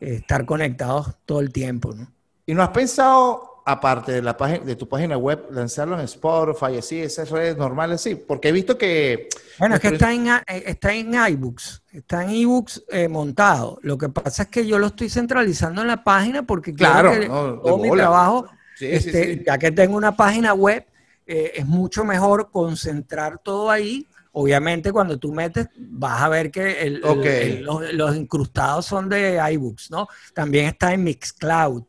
[0.00, 1.94] estar conectados todo el tiempo.
[1.94, 2.12] ¿no?
[2.46, 6.78] ¿Y no has pensado, aparte de, la página, de tu página web, lanzarlo en Spotify,
[6.78, 8.00] así, esas redes normales?
[8.00, 9.28] Sí, porque he visto que...
[9.60, 13.78] Bueno, es que está en, está en iBooks, está en ebooks eh, montado.
[13.82, 17.28] Lo que pasa es que yo lo estoy centralizando en la página porque claro, que
[17.28, 19.42] no, todo mi trabajo Sí, este, sí, sí.
[19.46, 20.84] Ya que tengo una página web,
[21.26, 24.06] eh, es mucho mejor concentrar todo ahí
[24.36, 30.08] Obviamente cuando tú metes vas a ver que los, incrustados son de iBooks, ¿no?
[30.34, 31.84] También está en Mixcloud.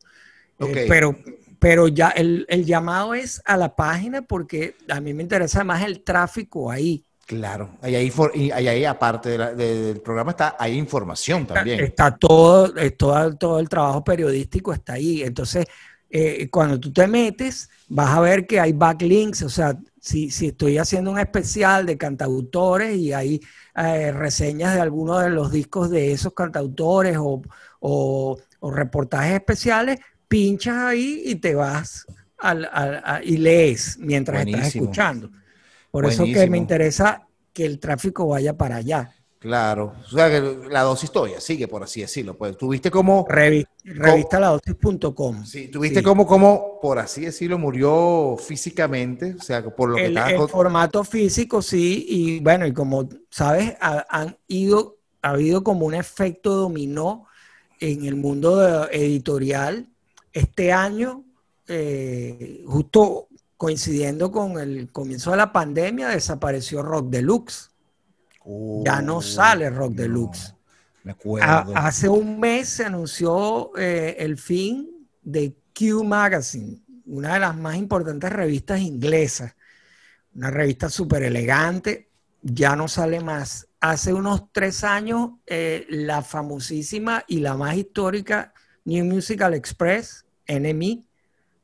[0.59, 1.15] Eh, pero,
[1.57, 6.03] pero ya el, llamado es a la página porque a mí me interesa más el
[6.03, 7.03] tráfico ahí.
[7.25, 7.95] Claro, ahí,
[8.53, 11.79] ahí, aparte del programa está, hay información también.
[11.83, 15.23] Está, todo, todo, todo el trabajo periodístico está ahí.
[15.23, 15.65] Entonces,
[16.17, 20.47] eh, cuando tú te metes, vas a ver que hay backlinks, o sea, si, si
[20.47, 23.41] estoy haciendo un especial de cantautores y hay
[23.75, 27.41] eh, reseñas de algunos de los discos de esos cantautores o,
[27.81, 29.99] o, reportajes especiales,
[30.29, 32.05] pinchas ahí y te vas
[32.37, 32.65] al,
[33.25, 35.29] y lees mientras estás escuchando.
[35.91, 39.13] Por eso que me interesa que el tráfico vaya para allá.
[39.45, 42.35] Claro, o sea que la dosis todavía sigue, por así decirlo.
[42.35, 43.27] Pues tuviste como...
[43.29, 45.45] revista ladosis.com.
[45.45, 50.17] Sí, tuviste como, como, por así decirlo, murió físicamente, o sea, por lo que el,
[50.17, 55.93] el formato físico, sí, y bueno, y como sabes, han ido, ha habido como un
[55.93, 57.27] efecto dominó
[57.79, 59.87] en el mundo editorial.
[60.33, 61.23] Este año,
[61.67, 63.27] eh, justo
[63.57, 67.74] coincidiendo con el comienzo de la pandemia, desapareció Rock Deluxe.
[68.83, 70.53] Ya no uh, sale Rock Deluxe.
[71.03, 71.75] Me acuerdo.
[71.75, 77.75] hace un mes se anunció eh, el fin de Q Magazine, una de las más
[77.75, 79.55] importantes revistas inglesas.
[80.33, 82.09] Una revista súper elegante,
[82.41, 83.67] ya no sale más.
[83.79, 88.53] Hace unos tres años, eh, la famosísima y la más histórica
[88.85, 91.03] New Musical Express, NME,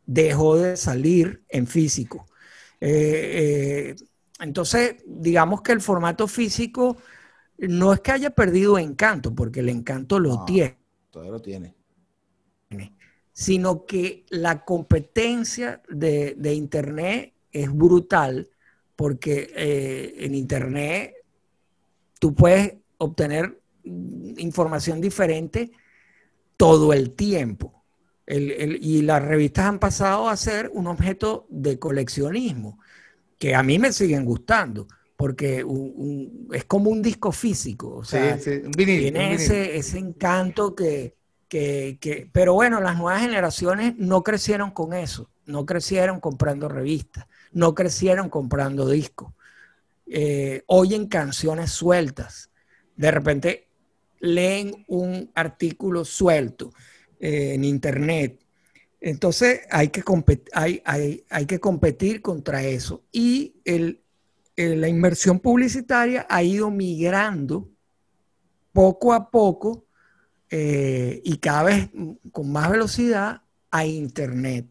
[0.06, 2.26] dejó de salir en físico.
[2.80, 3.96] Eh, eh,
[4.42, 6.98] entonces, digamos que el formato físico
[7.58, 10.78] no es que haya perdido encanto, porque el encanto lo tiene.
[11.10, 11.76] Todavía lo tiene.
[13.34, 18.50] Sino que la competencia de, Internet es brutal,
[18.96, 21.14] porque eh, en Internet
[22.20, 25.72] tú puedes obtener información diferente
[26.58, 27.82] todo el tiempo
[28.28, 32.80] y las revistas han pasado a ser un objeto de coleccionismo,
[33.42, 35.66] que a mí me siguen gustando, porque
[36.52, 41.16] es como un disco físico, o sea, tiene ese, ese, encanto que,
[41.48, 47.74] que, Pero bueno, las nuevas generaciones no crecieron con eso, no crecieron comprando revistas, no
[47.74, 49.34] crecieron comprando discos,
[50.06, 52.52] eh, oyen canciones sueltas,
[52.96, 53.70] de repente
[54.20, 56.74] leen un artículo suelto
[57.20, 58.41] eh, en Internet.
[59.02, 60.04] Entonces hay que,
[60.54, 60.84] hay,
[61.28, 63.04] hay, que competir contra eso.
[63.12, 64.00] Y el,
[64.56, 67.68] la inversión publicitaria ha ido migrando
[68.72, 69.86] poco a poco
[70.52, 71.90] eh, y cada vez
[72.32, 74.68] con más velocidad a Internet.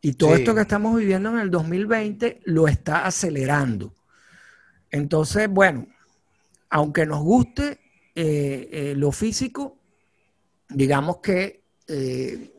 [0.00, 3.92] Y todo esto que estamos viviendo en el 2020 lo está acelerando.
[4.92, 5.88] Entonces, bueno,
[6.70, 7.80] aunque nos guste
[8.14, 9.76] eh, lo físico,
[10.68, 12.52] digamos que eh,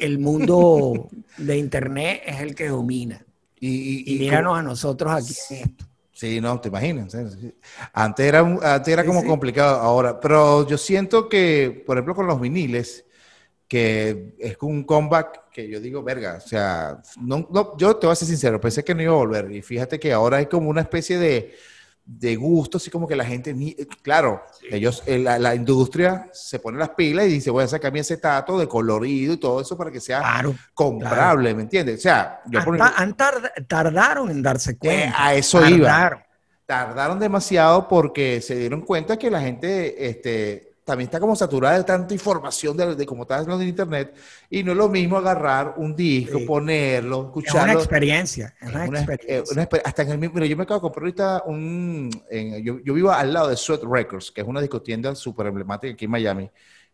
[0.00, 3.24] el mundo de Internet es el que domina.
[3.60, 5.84] Y, y, míranos a nosotros aquí en esto.
[6.12, 7.16] Sí, no, te imaginas.
[7.92, 12.40] Antes era, antes era como complicado ahora, pero yo siento que, por ejemplo, con los
[12.40, 13.04] viniles,
[13.68, 18.12] que es un comeback que yo digo, verga, o sea, no, no, yo te voy
[18.12, 20.70] a ser sincero, pensé que no iba a volver y fíjate que ahora hay como
[20.70, 21.54] una especie de,
[22.10, 23.54] de gusto, así como que la gente,
[24.00, 27.98] claro, ellos, eh, la, industria se pone las pilas y dice, voy a sacar mi
[28.00, 30.42] acetato de colorido y todo eso para que sea
[30.72, 31.98] comprable, ¿me entiendes?
[31.98, 32.60] O sea, yo
[33.68, 35.26] tardaron en darse eh, cuenta.
[35.26, 36.24] a eso iba.
[36.64, 41.84] Tardaron demasiado porque se dieron cuenta que la gente, este, también está como saturada de
[41.84, 44.14] tanta información de, de como está en internet
[44.48, 47.60] y no es lo mismo agarrar un disco, ponerlo, escucharlo.
[47.60, 48.54] Es una experiencia.
[48.58, 49.68] Es una, experiencia.
[49.84, 52.10] hasta en el mismo, yo me acabo de comprar ahorita un,
[52.64, 56.06] yo, yo, vivo al lado de Sweat Records, que es una discotienda súper emblemática aquí
[56.06, 56.50] en Miami.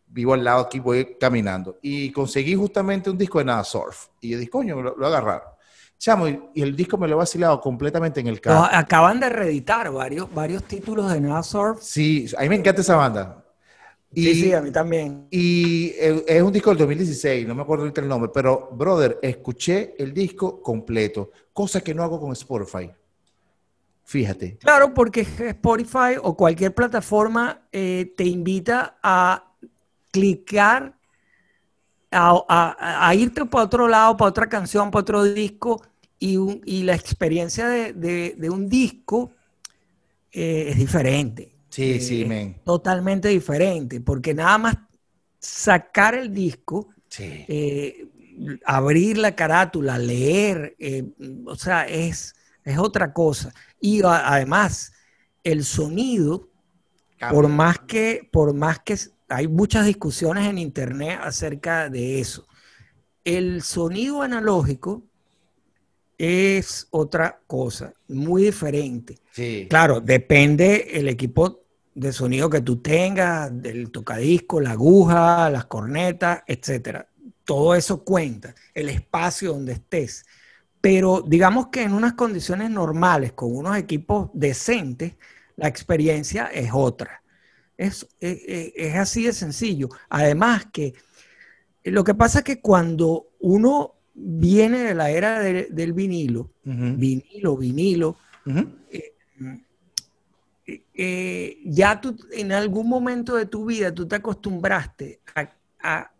[0.07, 4.31] Vivo al lado aquí, voy caminando y conseguí justamente un disco de Nada Surf y
[4.31, 5.55] yo dije, coño, lo, lo agarraron.
[5.97, 8.67] Chamo, y, el disco me lo he vacilado completamente en el carro.
[8.69, 11.81] acaban de reeditar varios, varios títulos de Nada Surf.
[11.81, 13.44] Sí, a mí me encanta esa banda.
[14.15, 15.27] Y, sí, sí, a mí también.
[15.29, 19.93] Y es un disco del 2016, no me acuerdo ahorita el nombre, pero, brother, escuché
[19.97, 22.89] el disco completo, cosa que no hago con Spotify.
[24.05, 24.57] Fíjate.
[24.57, 29.51] Claro, porque Spotify o cualquier plataforma eh, te invita a
[30.11, 30.95] clicar,
[32.11, 35.81] a, irte para otro lado, para otra canción, para otro disco,
[36.19, 39.33] y, y la experiencia de, un disco
[40.31, 41.54] eh, es diferente.
[41.75, 42.55] Sí, sí, men.
[42.63, 44.77] Totalmente diferente, porque nada más
[45.39, 46.87] sacar el disco,
[47.19, 48.07] eh,
[48.65, 51.03] abrir la carátula, leer, eh,
[51.45, 52.33] o sea, es,
[52.63, 53.53] es otra cosa.
[53.81, 54.93] Y además,
[55.43, 56.49] el sonido,
[57.29, 62.47] por más que, por más que hay muchas discusiones en internet acerca de eso.
[63.25, 65.03] El sonido analógico
[66.17, 69.19] es otra cosa, muy diferente.
[69.67, 71.64] Claro, depende el equipo
[71.95, 77.07] de sonido que tú tengas, del tocadisco, la aguja, las cornetas, etcétera.
[77.45, 80.25] Todo eso cuenta, el espacio donde estés.
[80.81, 85.13] Pero digamos que en unas condiciones normales, con unos equipos decentes,
[85.55, 87.23] la experiencia es otra.
[87.77, 89.89] Es, es, así de sencillo.
[90.09, 90.93] Además que
[91.85, 98.17] lo que pasa es que cuando uno viene de la era del vinilo, vinilo, vinilo,
[98.91, 99.13] eh,
[100.67, 105.21] eh, ya tú en algún momento de tu vida tú te acostumbraste
[105.81, 106.11] a,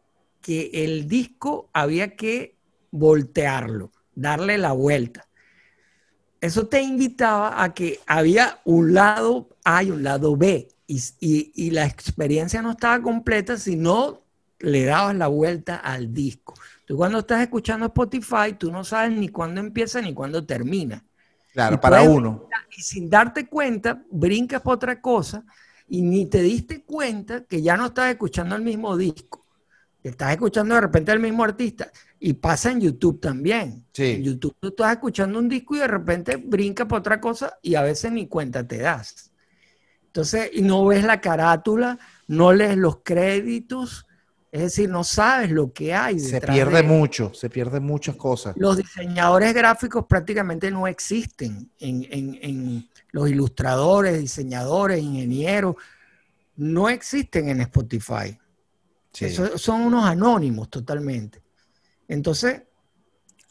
[0.41, 2.55] que el disco había que
[2.91, 5.27] voltearlo, darle la vuelta.
[6.39, 11.71] Eso te invitaba a que había un lado A y un lado B, y, y
[11.71, 14.21] la experiencia no estaba completa si no
[14.59, 16.53] le dabas la vuelta al disco.
[16.85, 21.03] Tú cuando estás escuchando Spotify, tú no sabes ni cuándo empieza ni cuándo termina.
[21.55, 22.49] Claro, para uno.
[22.77, 25.45] Y sin darte cuenta, brincas por otra cosa
[25.87, 29.45] y ni te diste cuenta que ya no estás escuchando el mismo disco.
[30.03, 31.89] estás escuchando de repente al mismo artista.
[32.19, 33.85] Y pasa en YouTube también.
[33.93, 34.03] Sí.
[34.03, 37.75] En YouTube tú estás escuchando un disco y de repente brincas por otra cosa y
[37.75, 39.31] a veces ni cuenta te das.
[40.07, 44.05] Entonces, y no ves la carátula, no lees los créditos,
[44.55, 46.17] es decir, no sabes lo que hay.
[46.17, 48.55] Se pierde mucho, se pierden muchas cosas.
[48.55, 55.75] Los diseñadores gráficos prácticamente no existen en, los ilustradores, diseñadores, ingenieros,
[56.55, 58.39] no existen en Spotify.
[59.57, 61.43] son unos anónimos totalmente.
[62.07, 62.61] Entonces,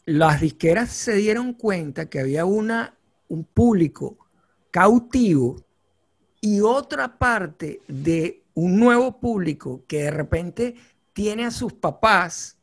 [0.05, 4.17] las disqueras se dieron cuenta que había una, un público
[4.71, 5.63] cautivo
[6.41, 10.75] y otra parte de un nuevo público que de repente
[11.15, 12.57] tiene a sus papás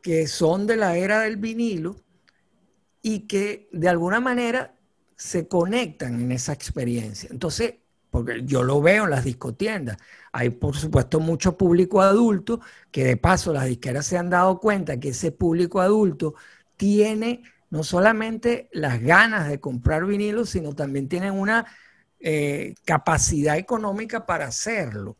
[0.00, 1.96] que son de la era del vinilo
[3.02, 4.76] y que de alguna manera
[5.16, 7.28] se conectan en esa experiencia.
[7.32, 7.74] Entonces,
[8.10, 9.96] porque yo lo veo en las discotiendas,
[10.30, 12.60] hay por supuesto mucho público adulto
[12.92, 16.36] que de paso las disqueras se han dado cuenta que ese público adulto
[16.76, 21.66] tiene no solamente las ganas de comprar vinilo, sino también tienen una
[22.20, 25.16] eh, capacidad económica para hacerlo.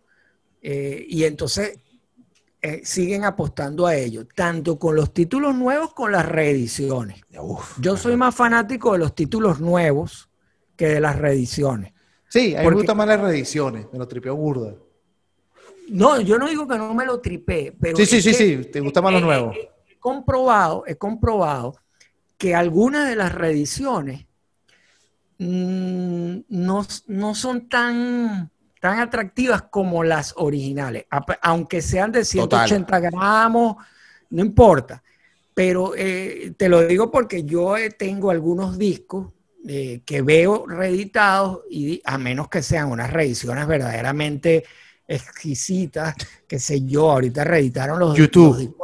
[0.62, 1.80] Eh, y entonces
[2.60, 7.20] eh, siguen apostando a ello, tanto con los títulos nuevos con las reediciones.
[7.80, 10.28] Yo soy más fanático de los títulos nuevos
[10.74, 11.92] que de las reediciones.
[12.28, 14.74] Sí, a mí me gustan más las reediciones, me lo tripeo burda.
[15.90, 17.96] No, yo no digo que no me lo tripee, pero.
[17.96, 19.52] Sí, sí, sí, sí, te gusta más lo nuevo.
[19.52, 21.76] He, comprobado, he comprobado
[22.36, 24.26] que algunas de las reediciones
[25.38, 31.06] mm, no, no son tan tan atractivas como las originales,
[31.42, 33.76] aunque sean de 180 gramos,
[34.30, 35.02] no importa.
[35.54, 39.32] Pero eh, te lo digo porque yo eh, tengo algunos discos
[39.66, 44.64] eh, que veo reeditados y a menos que sean unas reediciones verdaderamente
[45.06, 46.14] exquisitas,
[46.46, 48.76] que sé yo, ahorita reeditaron los, YouTube.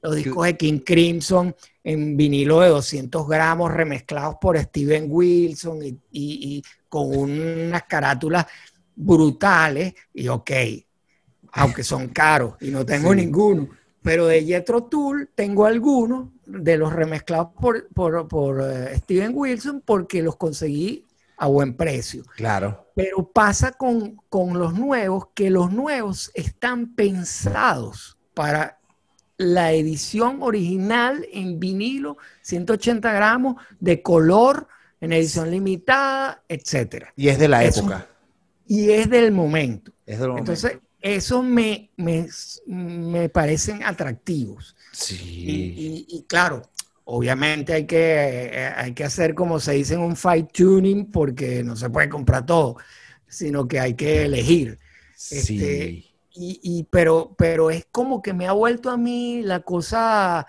[0.00, 5.98] los, discos, de King Crimson en vinilo de 200 gramos remezclados por Steven Wilson y,
[6.10, 8.46] y con unas carátulas
[8.96, 10.50] brutales y ok,
[11.52, 13.68] aunque son caros y no tengo ninguno,
[14.02, 20.22] pero de Jetro Tool tengo algunos de los remezclados por, por, eh, Steven Wilson porque
[20.22, 21.04] los conseguí
[21.36, 22.22] a buen precio.
[22.36, 22.86] Claro.
[22.94, 28.78] Pero pasa con, con los nuevos que los nuevos están pensados para
[29.36, 34.68] la edición original en vinilo, 180 gramos, de color,
[35.00, 37.06] en edición limitada, etc.
[37.16, 38.06] Y es de la época
[38.66, 39.92] y es del momento.
[40.06, 44.74] Entonces, eso me, me, parecen atractivos.
[44.92, 46.06] Sí.
[46.08, 46.62] Y, claro,
[47.04, 51.90] obviamente hay que, hay que hacer, como se dice, un fight tuning porque no se
[51.90, 52.76] puede comprar todo,
[53.26, 54.78] sino que hay que elegir.
[55.14, 55.36] Sí.
[55.36, 60.46] Este, y, pero, pero es como que me ha vuelto a mí la cosa,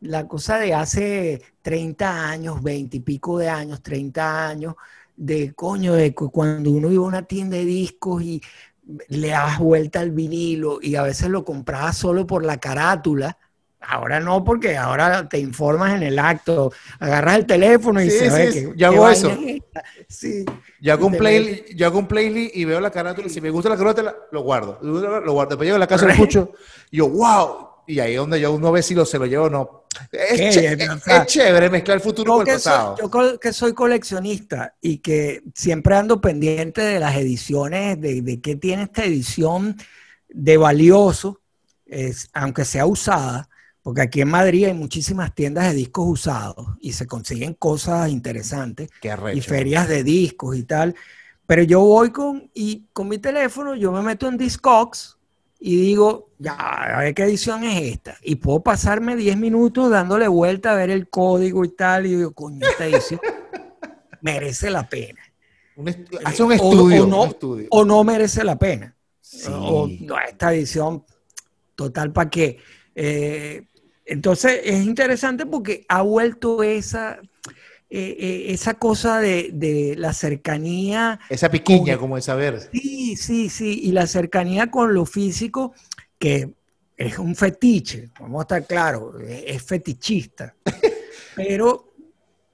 [0.00, 4.76] la cosa de hace 30 años, 20 y pico de años, 30 años,
[5.16, 8.42] de coño, de cuando uno iba a una tienda de discos y
[9.08, 13.38] le das vuelta al vinilo y a veces lo comprabas solo por la carátula.
[13.80, 18.50] Ahora no, porque ahora te informas en el acto, agarras el teléfono y se ve
[18.50, 18.72] que.
[18.74, 19.30] Yo hago eso.
[20.08, 20.44] Sí.
[20.80, 23.28] Yo hago, un playlist, yo hago un playlist y veo la carátula.
[23.28, 24.78] Si me gusta la carátula, lo guardo.
[24.82, 25.50] Lo guardo.
[25.50, 26.52] Después llego a la casa, lo escucho
[26.90, 29.44] y yo, wow, y ahí es donde yo uno ve si lo, se lo llevo
[29.44, 29.84] o no.
[30.12, 30.54] Es,
[31.26, 32.96] chévere mezclar el futuro con el pasado.
[32.98, 38.56] yo que soy coleccionista y que siempre ando pendiente de las ediciones, de, de qué
[38.56, 39.76] tiene esta edición
[40.28, 41.40] de valioso,
[41.86, 43.48] es, aunque sea usada,
[43.82, 48.90] porque aquí en Madrid hay muchísimas tiendas de discos usados y se consiguen cosas interesantes
[49.32, 50.94] y ferias de discos y tal.
[51.46, 55.15] Pero yo voy con, y con mi teléfono, yo me meto en Discogs
[55.58, 58.16] y digo, ya, a ver qué edición es esta.
[58.22, 62.06] Y puedo pasarme 10 minutos dándole vuelta a ver el código y tal.
[62.06, 63.20] Y digo, coño, esta edición
[64.20, 65.20] merece la pena.
[66.24, 67.68] hace un estudio, o, no, un estudio.
[67.70, 68.94] o no merece la pena.
[69.50, 71.04] O, no, esta edición,
[71.74, 72.58] total, ¿para qué?
[72.94, 73.66] Eh,
[74.04, 77.20] entonces es interesante porque ha vuelto esa,
[77.88, 81.20] eh, eh, esa cosa de, la cercanía.
[81.30, 82.68] Esa piquiña, como de saber.
[82.72, 83.80] Sí, sí, sí.
[83.84, 85.72] Y la cercanía con lo físico,
[86.18, 86.50] que
[86.96, 90.54] es un fetiche, vamos a estar claros, es fetichista.
[91.36, 91.92] pero,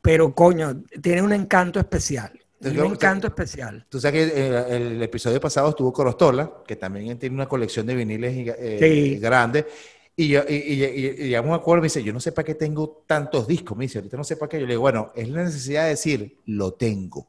[0.02, 2.32] pero coño, tiene un encanto especial.
[2.60, 3.86] un encanto especial.
[3.88, 8.54] Tú sabes que el, episodio pasado estuvo Corostola, que también tiene una colección de viniles
[8.58, 9.66] eh, grande.
[10.14, 12.54] Y yo, y, y, y, y un acuerdo, me dice, yo no sé para qué
[12.54, 14.60] tengo tantos discos, me dice, ahorita no sé para qué.
[14.60, 17.26] Yo le digo, bueno, es la necesidad de decir, lo tengo.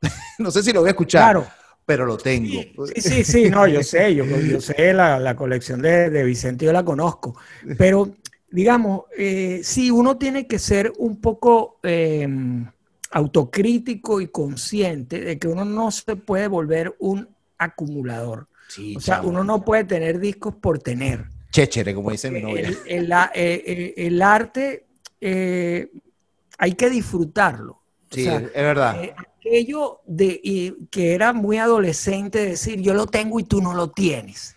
[0.38, 1.46] no sé si lo voy a escuchar, claro.
[1.84, 2.62] pero lo tengo.
[2.94, 6.64] Sí, sí, sí, no, yo sé, yo, yo sé la, la colección de, de, Vicente,
[6.64, 7.36] yo la conozco,
[7.76, 8.14] pero
[8.50, 12.28] digamos, eh, sí, uno tiene que ser un poco eh,
[13.10, 18.46] autocrítico y consciente de que uno no se puede volver un acumulador.
[18.68, 21.33] Sí, o sea, uno no puede tener discos por tener.
[21.54, 22.66] Chéchere, como dice mi novia.
[22.84, 24.86] El, el, el, el arte
[25.20, 25.88] eh,
[26.58, 27.80] hay que disfrutarlo.
[28.10, 29.04] Sí, o sea, es verdad.
[29.04, 33.72] Eh, aquello de y, que era muy adolescente, decir yo lo tengo y tú no
[33.72, 34.56] lo tienes.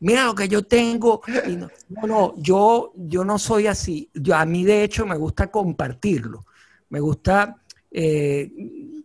[0.00, 1.22] Mira lo que yo tengo.
[1.46, 4.10] Y no, no, no, yo, yo no soy así.
[4.12, 6.44] Yo, a mí, de hecho, me gusta compartirlo.
[6.88, 8.50] Me gusta eh,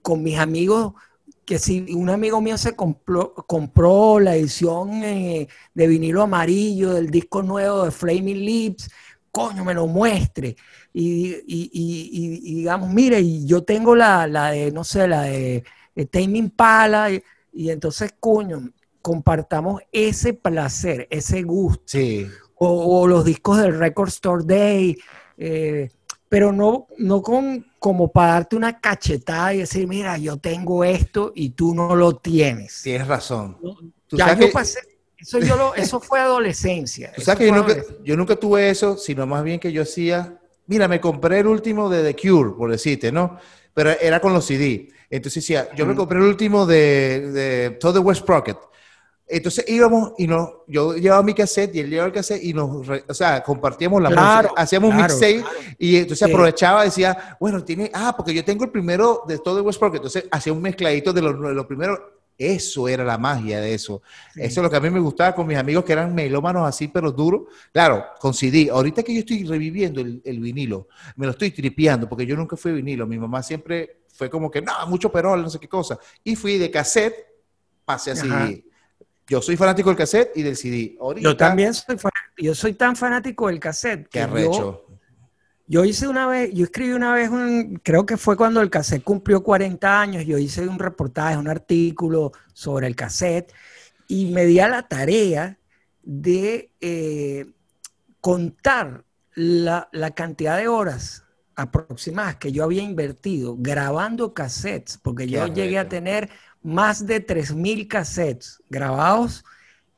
[0.01, 0.95] con mis amigos
[1.48, 7.10] que si un amigo mío se compró, compró la edición eh, de vinilo amarillo del
[7.10, 8.91] disco nuevo de Flaming Lips,
[9.32, 10.58] coño, me lo muestre.
[10.91, 15.22] Y, y, y, y digamos, mire, y yo tengo la, la, de, no sé, la
[15.22, 15.64] de,
[15.95, 17.10] de Taming Pala,
[17.54, 18.70] y, entonces, coño,
[19.02, 21.84] compartamos ese placer, ese gusto.
[21.86, 22.28] Sí.
[22.56, 24.98] O, o los discos del Record Store Day.
[25.38, 25.89] Eh,
[26.30, 31.32] pero no, no con, como para darte una cachetada y decir, mira, yo tengo esto
[31.36, 32.82] y tú no lo tienes.
[32.84, 33.57] Tienes razón.
[34.11, 34.51] Ya yo que...
[34.51, 34.80] pasé,
[35.17, 37.11] eso, yo lo, eso fue adolescencia.
[37.15, 40.39] ¿Tú sabes que yo nunca, yo nunca, tuve eso, sino más bien que yo hacía,
[40.65, 43.38] mira, me compré el último de The Cure, por decirte, ¿no?
[43.73, 44.89] Pero era con los CD.
[45.09, 48.57] Entonces decía, yo me compré el último de, de the West Sprocket.
[49.30, 52.88] Entonces íbamos y nos, yo llevaba mi cassette y él llevaba el cassette y nos,
[52.89, 55.75] o sea, compartíamos la claro, música, hacíamos claro, un mixtape claro.
[55.78, 56.32] y entonces sí.
[56.34, 60.53] aprovechaba, decía, bueno, tiene, ah, porque yo tengo el primero de todo Westbrook, entonces hacía
[60.53, 61.99] un mezcladito de los, de los primeros,
[62.38, 64.01] eso era la magia de eso.
[64.34, 64.41] Sí.
[64.43, 66.88] Eso es lo que a mí me gustaba con mis amigos que eran melómanos así,
[66.88, 67.43] pero duros.
[67.73, 68.69] Claro, con CD.
[68.71, 72.55] Ahorita que yo estoy reviviendo el, el vinilo, me lo estoy tripeando porque yo nunca
[72.55, 73.07] fui vinilo.
[73.07, 75.97] Mi mamá siempre fue como que, no, mucho perol, no sé qué cosa.
[76.23, 77.15] Y fui de cassette,
[77.84, 78.34] pasé a CD.
[78.34, 78.49] Ajá.
[79.30, 80.95] Yo soy fanático del cassette y del CD.
[80.99, 82.36] Ahorita, yo también soy fanático.
[82.38, 84.07] Yo soy tan fanático del cassette.
[84.09, 84.86] Qué arrecho.
[84.88, 88.69] Yo, yo, hice una vez, yo escribí una vez, un, creo que fue cuando el
[88.69, 93.51] cassette cumplió 40 años, yo hice un reportaje, un artículo sobre el cassette
[94.07, 95.57] y me di a la tarea
[96.03, 97.47] de eh,
[98.21, 99.03] contar
[99.36, 101.25] la, la cantidad de horas
[101.57, 105.55] aproximadas que yo había invertido grabando cassettes, porque Qué yo arrecho.
[105.55, 106.30] llegué a tener
[106.68, 109.45] más de 3.000 cassettes grabados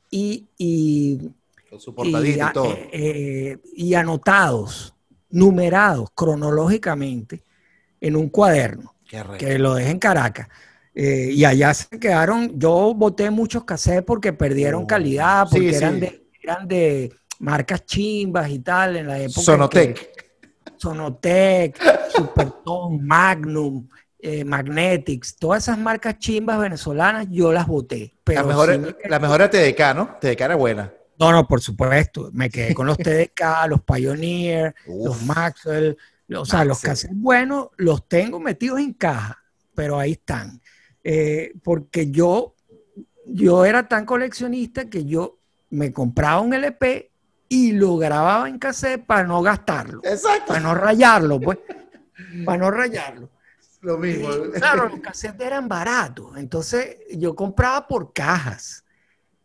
[0.08, 1.18] y, y,
[2.04, 2.76] y, y, todo.
[2.92, 4.94] Eh, y, anotados,
[5.30, 7.42] numerados cronológicamente
[8.00, 8.94] en un cuaderno
[9.36, 10.48] que lo dejé en Caracas.
[10.94, 15.74] Eh, y allá se quedaron, yo boté muchos cassettes porque perdieron oh, calidad, porque sí,
[15.74, 16.00] eran, sí.
[16.00, 19.40] De, eran de marcas chimbas y tal en la época.
[19.40, 20.30] Sonotec.
[20.76, 21.78] Sonotec,
[22.14, 23.88] Supertone, Magnum,
[24.22, 28.14] eh, Magnetics, todas esas marcas chimbas venezolanas, yo las voté.
[28.24, 30.16] Pero la mejor, sí la mejor era TDK, ¿no?
[30.20, 30.92] TDK era buena.
[31.18, 32.30] No, no, por supuesto.
[32.32, 35.06] Me quedé con los TDK, los Pioneer, Uf.
[35.06, 35.96] los Maxwell.
[36.34, 36.68] O sea, Maxwell.
[36.68, 39.42] los cassettes buenos los tengo metidos en caja,
[39.74, 40.60] pero ahí están.
[41.02, 42.54] Eh, porque yo,
[43.26, 45.38] yo era tan coleccionista que yo
[45.70, 47.10] me compraba un LP
[47.48, 50.00] y lo grababa en cassette para no gastarlo.
[50.04, 50.48] Exacto.
[50.48, 51.58] Para no rayarlo, pues.
[52.44, 53.30] para no rayarlo.
[53.80, 54.28] Lo mismo.
[54.32, 56.36] Y, claro, los cassettes eran baratos.
[56.36, 58.84] Entonces yo compraba por cajas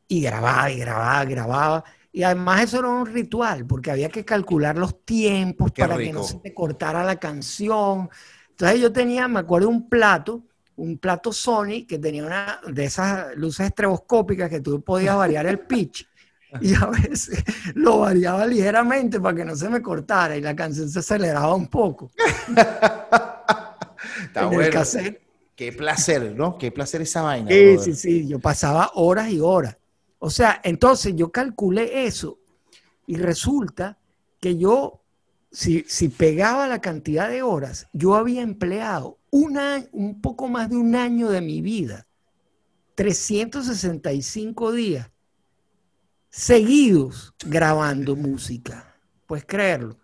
[0.07, 1.83] y grababa y grababa, grababa.
[2.11, 6.23] Y además eso era un ritual, porque había que calcular los tiempos para que no
[6.23, 8.09] se te cortara la canción.
[8.51, 10.43] Entonces yo tenía, me acuerdo, un plato,
[10.77, 15.59] un plato Sony que tenía una de esas luces estroboscópicas que tú podías variar el
[15.59, 16.07] pitch.
[16.61, 20.89] Y a veces lo variaba ligeramente para que no se me cortara y la canción
[20.89, 22.11] se aceleraba un poco.
[24.23, 24.83] Está bueno.
[25.55, 26.57] Qué placer, ¿no?
[26.57, 27.49] Qué placer esa vaina.
[27.49, 28.27] Sí, sí, sí.
[28.27, 29.77] Yo pasaba horas y horas.
[30.19, 32.39] O sea, entonces yo calculé eso
[33.07, 33.97] y resulta
[34.41, 35.01] que yo,
[35.51, 40.95] si, si pegaba la cantidad de horas, yo había empleado un poco más de un
[40.95, 42.07] año de mi vida,
[42.95, 45.09] 365 días
[46.29, 48.97] seguidos grabando música.
[49.25, 49.97] Puedes creerlo.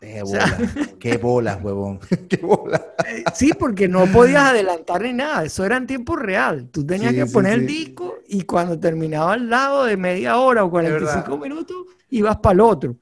[0.00, 0.60] Qué bolas,
[1.00, 1.98] qué bolas, huevón.
[2.28, 2.80] Qué bolas.
[3.08, 5.44] Eh, sí, porque no podías adelantar ni nada.
[5.44, 6.68] Eso era en tiempo real.
[6.70, 10.70] Tú tenías que poner el disco y cuando terminaba al lado de media hora o
[10.70, 11.76] 45 minutos,
[12.10, 12.96] ibas para el otro.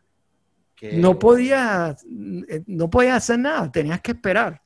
[0.92, 2.04] No podías,
[2.48, 3.70] eh, no podías hacer nada.
[3.70, 4.62] Tenías que esperar.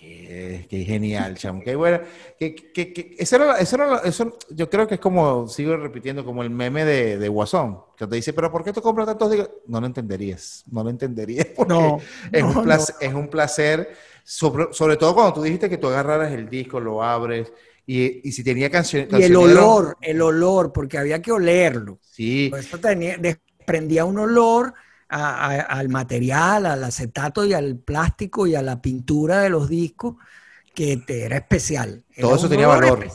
[0.00, 1.60] Qué, genial, chamo.
[1.62, 2.00] Qué bueno.
[2.38, 7.28] eso era, eso yo creo que es como, sigo repitiendo, como el meme de, de
[7.28, 9.30] Guasón, que te dice, pero ¿por qué tú compras tantos?
[9.66, 11.48] No lo entenderías, no lo entenderías.
[11.68, 12.00] no,
[12.32, 13.90] es, un placer, es un placer,
[14.24, 17.52] sobre, todo cuando tú dijiste que tú agarraras el disco, lo abres,
[17.84, 19.08] y, si tenía canciones.
[19.12, 21.98] Y el olor, el olor, porque había que olerlo.
[22.00, 22.50] Sí.
[22.56, 24.72] eso tenía, desprendía un olor
[25.10, 30.16] al material, al acetato y al plástico y a la pintura de los discos,
[30.74, 32.04] que te era especial.
[32.18, 33.06] Todo eso tenía valor.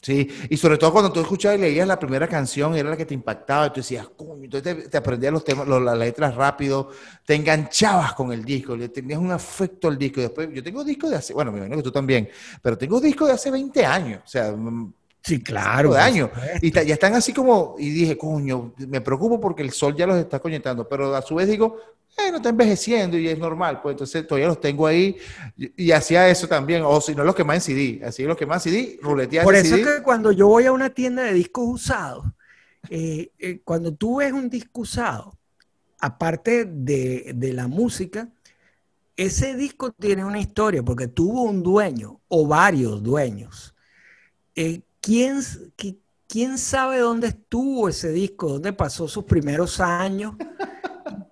[0.00, 3.04] Sí, y sobre todo cuando tú escuchabas y leías la primera canción, era la que
[3.04, 6.90] te impactaba, y tú decías, coño, entonces te, aprendías los temas, las letras rápido,
[7.26, 10.20] te enganchabas con el disco, le tenías un afecto al disco.
[10.20, 12.28] Y después, yo tengo discos de hace, bueno, me imagino que tú también,
[12.62, 14.54] pero tengo discos de hace 20 años, o sea,
[15.22, 15.92] Sí, claro.
[15.92, 16.30] De años.
[16.62, 20.16] Y ya están así como, y dije, coño, me preocupo porque el sol ya los
[20.16, 21.76] está coñetando, pero a su vez digo,
[22.16, 25.16] eh, no está envejeciendo y es normal, pues entonces todavía los tengo ahí
[25.56, 28.62] y, hacía eso también, o si no los que más CD, así los que más
[28.62, 32.26] CD, ruletear Por eso es que cuando yo voy a una tienda de discos usados,
[32.90, 35.38] eh, eh, cuando tú ves un disco usado,
[36.00, 38.28] aparte de, de la música,
[39.16, 43.74] ese disco tiene una historia porque tuvo un dueño o varios dueños.
[44.54, 45.40] Eh, ¿quién,
[46.26, 48.50] ¿quién sabe dónde estuvo ese disco?
[48.50, 50.34] ¿Dónde pasó sus primeros años?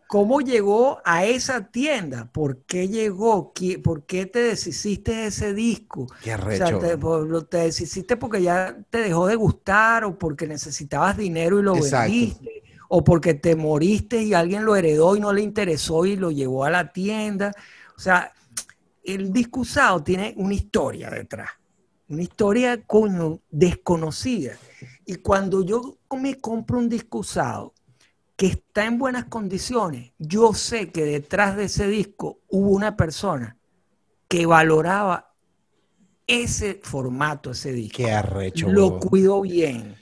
[0.09, 2.31] ¿Cómo llegó a esa tienda?
[2.33, 3.53] ¿Por qué llegó?
[3.85, 6.07] ¿Por qué te deshiciste de ese disco?
[6.23, 6.79] Qué arrecho.
[6.79, 11.63] O sea, te, deshiciste porque ya te dejó de gustar o porque necesitabas dinero y
[11.63, 12.63] lo vendiste.
[12.89, 16.65] O porque te moriste y alguien lo heredó y no le interesó y lo llevó
[16.65, 17.53] a la tienda.
[17.95, 18.33] O sea,
[19.05, 21.51] el disco usado tiene una historia detrás
[22.09, 24.53] una historia coño, desconocida.
[25.05, 27.75] Y cuando yo me compro un disco usado
[28.37, 33.57] que está en buenas condiciones, yo sé que detrás de ese disco hubo una persona
[34.29, 35.33] que valoraba
[36.27, 37.99] ese formato, ese disco.
[37.99, 38.69] Qué arrecho.
[38.69, 39.97] Lo cuidó bien.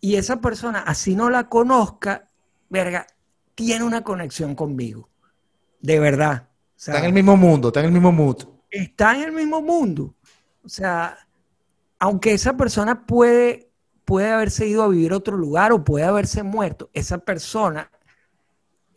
[0.00, 2.30] Y esa persona, así no la conozca,
[2.68, 3.06] verga,
[3.54, 5.08] tiene una conexión conmigo.
[5.80, 6.48] De verdad.
[6.76, 8.44] está en el mismo mundo, está en el mismo mood.
[8.70, 10.14] Está en el mismo mundo.
[10.64, 11.18] O sea,
[11.98, 13.70] aunque esa persona puede,
[14.04, 17.90] puede haberse ido a vivir a otro lugar o puede haberse muerto, esa persona,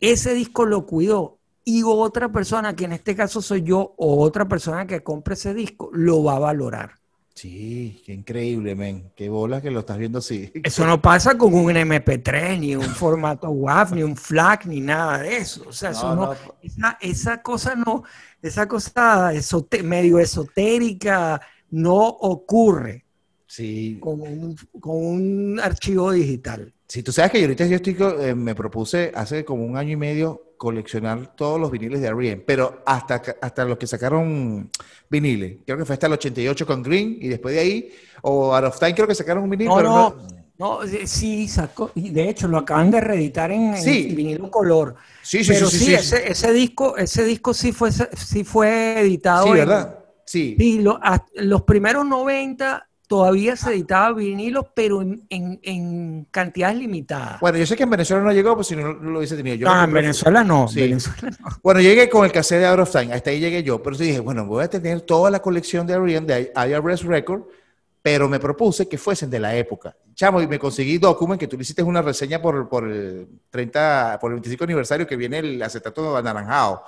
[0.00, 4.46] ese disco lo cuidó y otra persona, que en este caso soy yo, o otra
[4.46, 6.92] persona que compre ese disco, lo va a valorar.
[7.34, 9.10] Sí, qué increíble, men.
[9.16, 10.52] Qué bola que lo estás viendo así.
[10.62, 15.18] Eso no pasa con un MP3, ni un formato WAV, ni un FLAC, ni nada
[15.18, 15.64] de eso.
[15.66, 16.34] O sea, eso no,
[17.00, 18.04] esa, cosa no,
[18.40, 19.32] esa cosa
[19.82, 21.40] medio esotérica,
[21.74, 23.04] no ocurre
[23.46, 23.98] sí.
[24.00, 24.20] con,
[24.82, 26.72] un, archivo digital.
[26.86, 29.92] Sí, tú sabes que yo ahorita yo estoy, eh, me propuse hace como un año
[29.92, 34.70] y medio coleccionar todos los viniles de R.E.M., pero hasta, hasta los que sacaron
[35.10, 35.58] viniles.
[35.66, 38.78] Creo que fue hasta el 88 con Green y después de ahí, o Out of
[38.78, 40.16] Time creo que sacaron un vinil, no, pero no,
[40.56, 41.06] no.
[41.06, 43.74] sí, sacó, y de hecho lo acaban de reeditar en,
[44.14, 44.94] vinilo color.
[45.22, 49.46] Sí, sí, Pero sí, sí, ese, ese, disco, ese disco sí fue, sí fue editado.
[49.46, 50.03] Sí, ¿verdad?
[50.24, 50.82] Sí.
[51.34, 57.40] los primeros 90 todavía se editaba vinilos, pero en, cantidades limitadas.
[57.40, 59.68] Bueno, yo sé que en Venezuela no llegó, pues si no, lo hubiese tenido yo.
[59.70, 60.66] Ah, en Venezuela no,
[61.62, 64.04] Bueno, llegué con el cassette de Out of Time, hasta ahí llegué yo, pero sí
[64.04, 66.26] dije, bueno, voy a tener toda la colección de R.E.M.
[66.26, 67.42] de IRS Record,
[68.02, 69.96] pero me propuse que fuesen de la época.
[70.14, 74.18] Chamo, y me conseguí Document, que tú le hiciste una reseña por, por el 30,
[74.20, 76.84] por el 25 aniversario que viene el acetato anaranjado.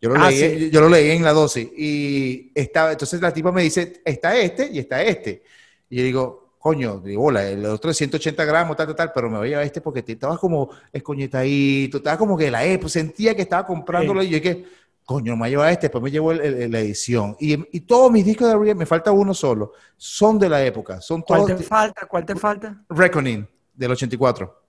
[0.00, 3.50] Yo lo, ah, leí, yo lo leí en la dosis y estaba, entonces la tipa
[3.50, 5.42] me dice, está este y está este.
[5.90, 9.38] Y yo digo, coño, digo, el otro de 180 gramos, tal, tal, tal, pero me
[9.38, 13.34] voy a llevar este porque te, estaba como escoñetadito, estaba como que la época, sentía
[13.34, 14.66] que estaba comprándolo y yo que,
[15.04, 17.36] coño, me voy a llevar este, después me llevo la edición.
[17.40, 21.00] Y, y, todos mis discos de R.E.M., me falta uno solo, son de la época.
[21.00, 22.06] Son ¿Cuál te falta?
[22.06, 22.84] ¿Cuál te falta?
[22.88, 24.62] Reckoning, del 84.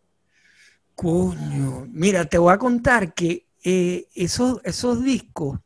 [0.95, 5.59] Coño, mira, te voy a contar que eh, esos, esos discos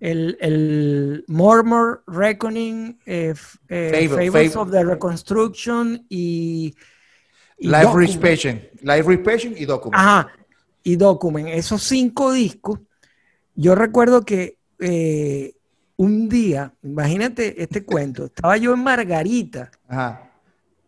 [0.00, 3.34] el, el Murmur, Reckoning, eh,
[3.68, 6.74] eh Favors of the Reconstruction y,
[7.58, 10.00] Live Repation, Live Repation y Document.
[10.00, 10.32] Ajá,
[10.84, 11.48] y Document.
[11.48, 12.80] Esos cinco discos,
[13.54, 15.54] yo recuerdo que eh,
[15.96, 19.70] un día, imagínate este cuento, estaba yo en Margarita.
[19.88, 20.24] Ajá.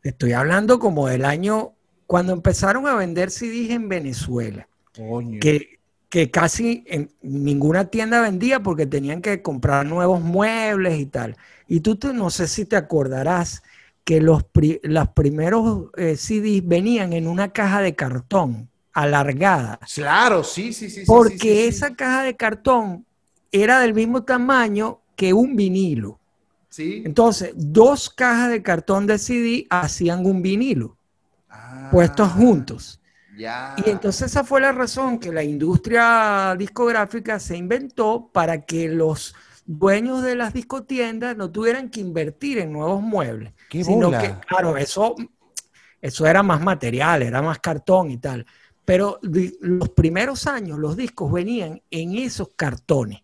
[0.02, 1.74] Estoy hablando como del año
[2.06, 4.66] cuando empezaron a vender CDs en Venezuela.
[4.96, 5.40] Coño.
[5.40, 5.79] Que
[6.10, 11.36] que casi en ninguna tienda vendía porque tenían que comprar nuevos muebles y tal.
[11.68, 13.62] Y tú no sé si te acordarás
[14.04, 14.42] que los,
[15.14, 19.78] primeros eh, CDs venían en una caja de cartón alargada.
[19.94, 21.04] Claro, sí, sí, sí.
[21.06, 23.06] Porque esa caja de cartón
[23.52, 26.18] era del mismo tamaño que un vinilo.
[26.70, 27.02] Sí.
[27.06, 30.96] Entonces, dos cajas de cartón de CD hacían un vinilo,
[31.48, 31.88] ah.
[31.92, 32.99] puestos juntos.
[33.84, 39.34] Y entonces esa fue la razón que la industria discográfica se inventó para que los
[39.64, 43.52] dueños de las discotiendas no tuvieran que invertir en nuevos muebles.
[43.70, 45.14] sino que, claro, eso,
[46.00, 48.44] eso era más material, era más cartón y tal.
[48.84, 53.22] Pero los primeros años los discos venían en esos cartones.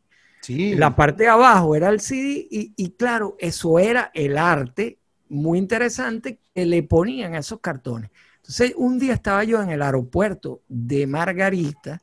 [0.48, 5.58] La parte de abajo era el CD y, y claro, eso era el arte muy
[5.58, 8.10] interesante que le ponían a esos cartones.
[8.46, 12.00] Entonces, un día estaba yo en el aeropuerto de Margarita,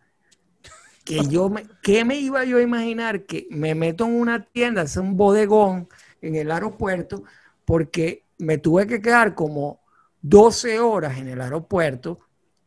[1.05, 3.23] que yo me, ¿qué me iba yo a imaginar?
[3.23, 5.87] Que me meto en una tienda, hace un bodegón
[6.21, 7.23] en el aeropuerto,
[7.63, 9.79] porque me tuve que quedar como
[10.21, 12.19] 12 horas en el aeropuerto,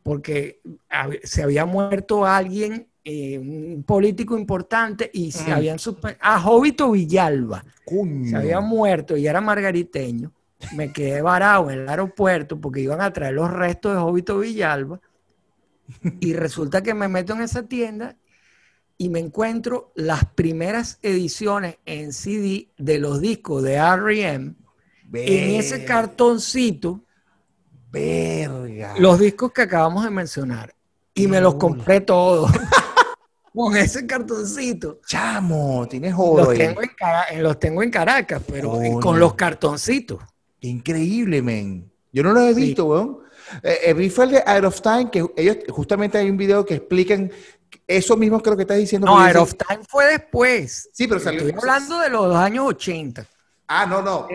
[0.03, 0.63] porque
[1.23, 5.53] se había muerto alguien, eh, un político importante, y se mm.
[5.53, 7.63] habían suspendido, a Jovito Villalba,
[8.25, 10.33] se había muerto y era margariteño
[10.75, 15.01] me quedé varado en el aeropuerto porque iban a traer los restos de Jovito Villalba
[16.21, 18.17] y resulta que me meto en esa tienda
[18.99, 24.55] y me encuentro las primeras ediciones en CD de los discos de R.E.M.
[25.13, 27.03] en ese cartoncito.
[27.93, 28.95] Verga.
[28.99, 30.75] Los discos que acabamos de mencionar.
[31.15, 32.51] Y me los compré todos.
[33.55, 35.01] con ese cartoncito.
[35.07, 36.45] Chamo, tienes oro.
[36.45, 40.21] Los, tengo en, los tengo en Caracas, pero con los cartoncitos.
[40.67, 41.91] Increíble, men.
[42.13, 43.19] Yo no lo he visto, weón.
[43.63, 46.65] Eh, eh, vi fue el de Out of Time, que ellos, justamente hay un video
[46.65, 47.31] que explican
[47.87, 49.07] eso mismo creo que estás diciendo.
[49.07, 50.91] No, Out of Time fue después.
[50.93, 51.41] Sí, pero salió.
[51.41, 53.27] Estoy hablando de los años 80.
[53.69, 54.29] Ah, no, no.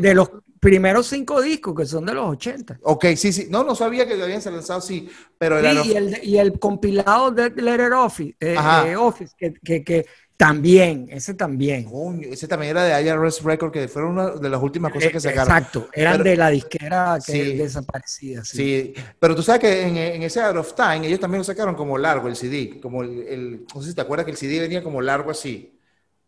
[0.00, 0.30] de los
[0.60, 2.80] primeros cinco discos que son de los 80.
[2.82, 3.46] Ok, sí, sí.
[3.50, 5.08] No, no sabía que habían lanzado, sí.
[5.38, 10.06] Pero sí, y, el, y, el, compilado de Letter Office, eh, Office que, que, que
[10.36, 11.88] también, ese también.
[12.30, 15.56] ese también era de IRS Record, que fueron una de las últimas cosas que sacaron.
[15.56, 18.44] Exacto, eran de la disquera que desaparecida.
[18.44, 18.92] Sí.
[19.18, 22.28] pero tú sabes que en, ese Out of Time ellos también lo sacaron como largo
[22.28, 25.30] el CD, como el, no sé si te acuerdas que el CD venía como largo
[25.30, 25.72] así.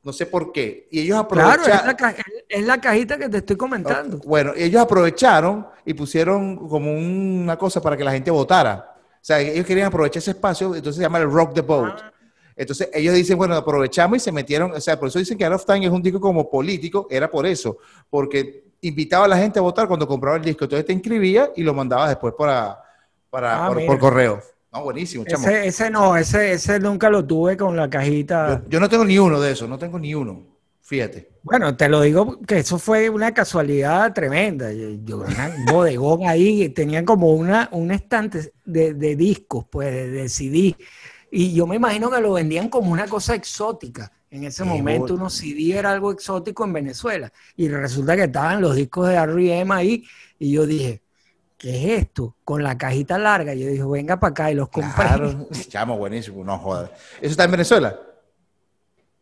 [0.02, 0.88] No sé por qué.
[0.90, 1.64] Y ellos aprovecharon.
[1.64, 2.16] Claro,
[2.48, 4.18] es la, cajita que te estoy comentando.
[4.18, 8.94] Bueno, ellos aprovecharon y pusieron como una cosa para que la gente votara.
[8.96, 11.98] O sea, ellos querían aprovechar ese espacio, entonces se llama el Rock the Boat.
[12.00, 12.12] Ah.
[12.58, 15.54] Entonces ellos dicen, bueno, aprovechamos y se metieron, o sea, por eso dicen que Out
[15.54, 17.78] of Time es un disco como político, era por eso,
[18.10, 21.62] porque invitaba a la gente a votar cuando compraba el disco, entonces te inscribía y
[21.62, 22.82] lo mandabas después para,
[23.30, 24.42] para, ah, por, correo.
[24.72, 25.46] No, buenísimo, chamo.
[25.48, 28.60] Ese, no, ese, ese nunca lo tuve con la cajita.
[28.68, 30.44] Yo, no tengo ni uno de esos, no tengo ni uno.
[30.82, 31.28] Fíjate.
[31.44, 34.72] Bueno, te lo digo que eso fue una casualidad tremenda.
[34.72, 40.28] Yo, un bodegón ahí, tenían como una, un estante de, de discos, pues, de, de
[40.28, 40.76] CD
[41.30, 44.12] y yo me imagino que lo vendían como una cosa exótica.
[44.30, 47.32] En ese momento uno CD era algo exótico en Venezuela.
[47.56, 49.74] Y resulta que estaban los discos de R.E.M.
[49.74, 50.04] ahí.
[50.38, 51.02] Y yo dije,
[51.56, 52.36] ¿qué es esto?
[52.44, 53.54] Con la cajita larga.
[53.54, 54.92] Y yo dije, venga para acá y los compré.
[54.94, 56.90] Claro, chamo, buenísimo, no jodas.
[57.20, 57.98] ¿Eso está en Venezuela?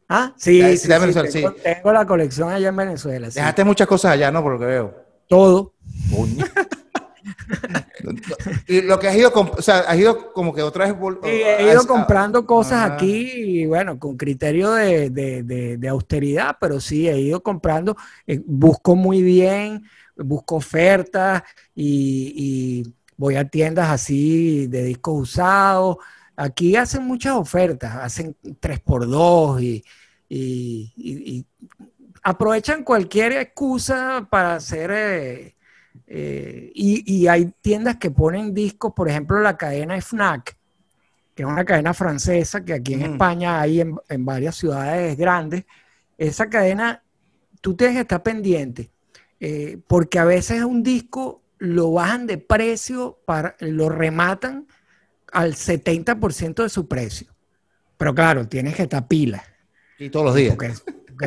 [0.09, 3.29] Ah, sí, sí, sí, tengo, tengo, la colección allá en Venezuela.
[3.29, 4.41] Dejaste muchas cosas allá, ¿no?
[4.41, 4.95] Por lo que veo.
[5.29, 5.75] Todo.
[8.69, 10.97] y lo que has ido, o sea, has ido como que otra vez.
[11.25, 17.43] he ido comprando cosas aquí, y bueno, con criterio de, austeridad, pero sí, he ido
[17.43, 19.85] comprando, eh, busco muy bien,
[20.17, 21.43] busco ofertas
[21.75, 25.97] y, voy a tiendas así de discos usados.
[26.37, 29.85] Aquí hacen muchas ofertas, hacen 3x2 y,
[30.29, 31.47] y,
[32.23, 34.91] aprovechan cualquier excusa para hacer.
[34.93, 35.56] Eh,
[36.07, 40.57] Eh, y, hay tiendas que ponen discos, por ejemplo, la cadena FNAC,
[41.35, 45.65] que es una cadena francesa que aquí en España hay en, en, varias ciudades grandes.
[46.17, 47.03] Esa cadena,
[47.61, 48.91] tú tienes que estar pendiente,
[49.41, 54.67] eh, porque a veces un disco lo bajan de precio, para, lo rematan
[55.33, 57.29] al 70% de su precio.
[57.97, 59.43] Pero claro, tienes que estar pila.
[59.99, 60.55] Y todos los días.
[60.55, 60.73] Porque,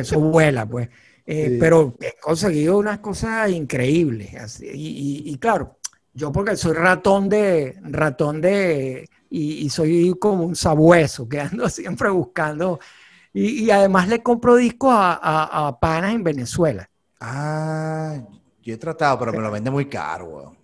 [0.00, 0.88] eso vuela, pues.
[1.32, 4.60] Eh, pero he conseguido unas cosas increíbles.
[4.62, 5.76] y, claro,
[6.12, 12.10] yo porque soy ratón de, ratón de, y, soy como un sabueso, que ando siempre
[12.10, 12.80] buscando.
[13.32, 16.90] Y, además le compro discos a, a, panas en Venezuela.
[17.20, 18.16] Ah,
[18.60, 20.59] yo he tratado, pero me lo vende muy caro, weón.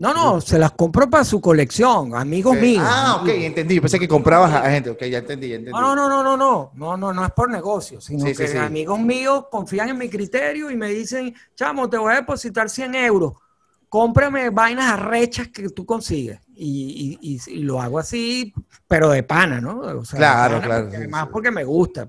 [0.00, 2.84] No, no, se las compro para su colección, amigos míos.
[2.86, 3.80] Ah, ok, entendí.
[3.80, 4.90] Pensé que comprabas a gente.
[4.90, 5.72] Ok, ya entendí, ya entendí.
[5.72, 9.46] No, no, no, no, no, no, no, no es por negocio, sino que amigos míos
[9.50, 13.32] confían en mi criterio y me dicen, chamo, te voy a depositar 100 euros,
[13.88, 16.38] cómprame vainas arrechas que tú consigues.
[16.54, 18.52] Y, y, y, lo hago así,
[18.86, 19.80] pero de pana, ¿no?
[19.80, 20.88] O sea, claro, claro.
[20.92, 22.08] además porque me gusta.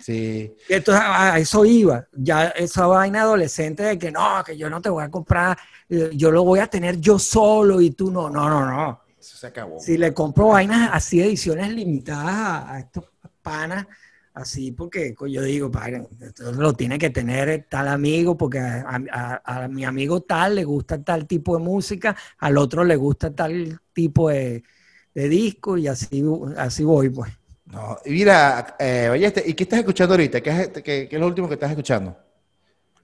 [0.00, 0.54] Sí.
[0.68, 4.88] Entonces a eso iba, ya esa vaina adolescente de que no, que yo no te
[4.88, 8.48] voy a comprar, eh, yo lo voy a tener yo solo y tú no, no,
[8.48, 9.00] no, no.
[9.18, 9.78] Eso se acabó.
[9.78, 13.04] Si le compro vainas así, ediciones limitadas a, estos
[13.42, 13.86] panas,
[14.32, 16.06] así, porque yo digo, padre,
[16.56, 21.58] lo tiene que tener tal amigo, porque a, mi amigo tal le gusta tal tipo
[21.58, 24.62] de música, al otro le gusta tal tipo de,
[25.14, 26.24] de disco y así,
[26.56, 27.39] así voy, pues.
[27.70, 30.40] No, y mira, eh, ¿y qué estás escuchando ahorita?
[30.40, 32.16] ¿Qué es, lo último que estás escuchando?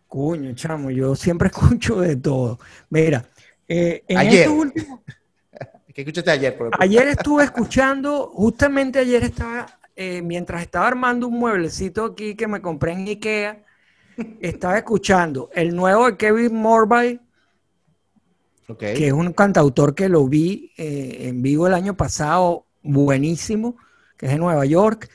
[0.08, 2.58] Cuño, chamo, yo siempre escucho de todo.
[2.90, 3.24] Mira,
[3.68, 4.48] eh, en ayer.
[4.48, 5.02] Último,
[5.94, 6.58] ¿Qué escuchaste ayer?
[6.78, 12.60] ayer estuve escuchando, justamente ayer estaba, eh, mientras estaba armando un mueblecito aquí que me
[12.60, 13.64] compré en Ikea,
[14.40, 17.20] estaba escuchando el nuevo de Kevin Morbay,
[18.78, 23.76] que es un cantautor que lo vi eh, en vivo el año pasado, buenísimo
[24.16, 25.10] que es de Nueva York.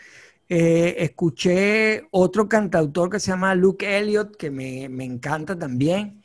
[0.50, 6.22] Eh, escuché otro cantautor que se llama Luke Elliott, que me, encanta también.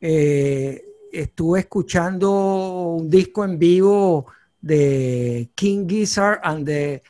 [0.00, 4.26] Eh, estuve escuchando un disco en vivo
[4.60, 7.02] de King Gizzard and the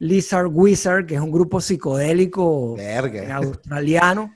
[0.00, 2.76] Lizard Wizard, que es un grupo psicodélico
[3.32, 4.34] australiano,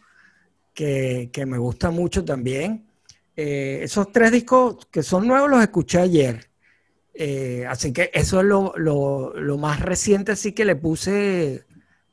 [0.72, 2.86] que, me gusta mucho también.
[3.36, 6.48] Eh, esos tres discos que son nuevos los escuché ayer.
[7.18, 11.64] Eh, así que eso es lo, más reciente así que le puse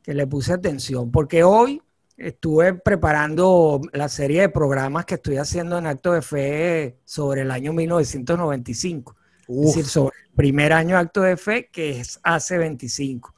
[0.01, 1.81] que le puse atención, porque hoy
[2.17, 7.51] estuve preparando la serie de programas que estoy haciendo en Acto de Fe sobre el
[7.51, 9.15] año 1995.
[9.47, 13.33] Es decir, sobre el primer año Acto de Fe, que es hace 25.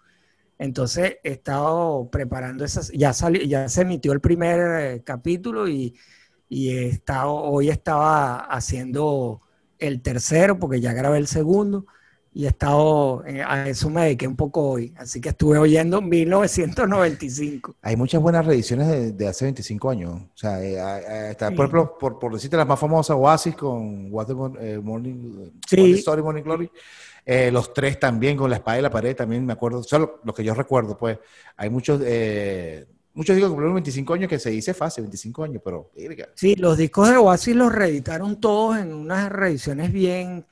[0.57, 5.95] Entonces he estado preparando esas, ya salió, ya se emitió el primer eh, capítulo y,
[6.49, 9.41] y he estado, hoy estaba haciendo
[9.79, 11.85] el tercero, porque ya grabé el segundo,
[12.35, 16.01] y he estado, eh, a eso me dediqué un poco hoy, así que estuve oyendo
[16.01, 17.75] 1995.
[17.81, 22.19] Hay muchas buenas reediciones de, hace 25 años, o sea, eh, está, por ejemplo, por,
[22.19, 24.27] por, decirte la más famosa, Oasis con What
[24.59, 26.69] eh, Morning, Story, Morning Glory,
[27.53, 30.43] los tres también con la espada y la pared, también me acuerdo, solo lo, que
[30.43, 31.17] yo recuerdo, pues,
[31.55, 32.01] hay muchos
[33.15, 35.89] Muchos discos cumplieron 25 años que se dice fácil, 25 años, pero...
[36.35, 40.45] Sí, los discos de Oasis los reeditaron todos en unas reediciones bien,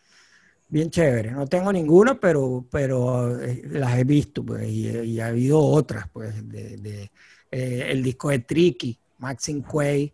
[0.70, 1.34] bien chéveres.
[1.34, 6.48] No tengo ninguna, pero, pero eh, las he visto, pues, y, ha habido otras, pues,
[6.48, 7.12] de,
[7.52, 10.14] eh, el disco de Tricky, Maxine Quay,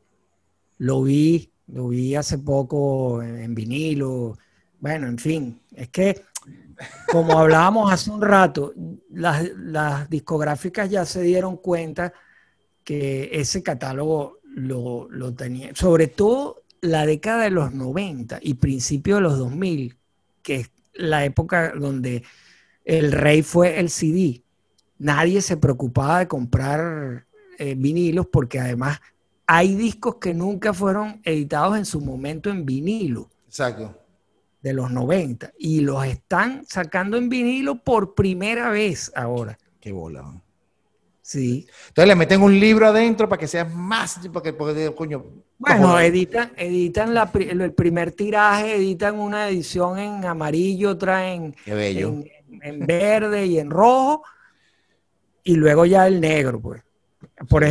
[0.79, 4.39] lo vi, lo vi hace poco en, vinilo.
[4.79, 6.23] Bueno, en fin, es que
[7.11, 8.73] como hablábamos hace un rato,
[9.11, 12.11] las, las discográficas ya se dieron cuenta
[12.89, 19.21] que ese catálogo lo, tenía, sobre todo la década de los 90 y principio de
[19.21, 19.95] los 2000,
[20.41, 22.23] que es la época donde
[22.85, 24.41] el rey fue el CD.
[24.97, 27.27] Nadie se preocupaba de comprar
[27.59, 28.99] eh, vinilos porque además
[29.45, 33.29] hay discos que nunca fueron editados en su momento en vinilo.
[33.45, 33.95] Exacto.
[34.63, 35.53] De los 90.
[35.59, 39.59] Y los están sacando en vinilo por primera vez ahora.
[39.79, 40.41] Qué bola.
[41.29, 41.67] Sí.
[41.89, 45.23] Entonces le meten un libro adentro para que sea más, porque, porque coño.
[45.59, 53.45] Bueno, editan, editan el primer tiraje, editan una edición en amarillo, otra en, en, verde
[53.45, 54.23] y en rojo,
[55.43, 56.81] y luego ya el negro, pues.
[57.47, 57.63] Por,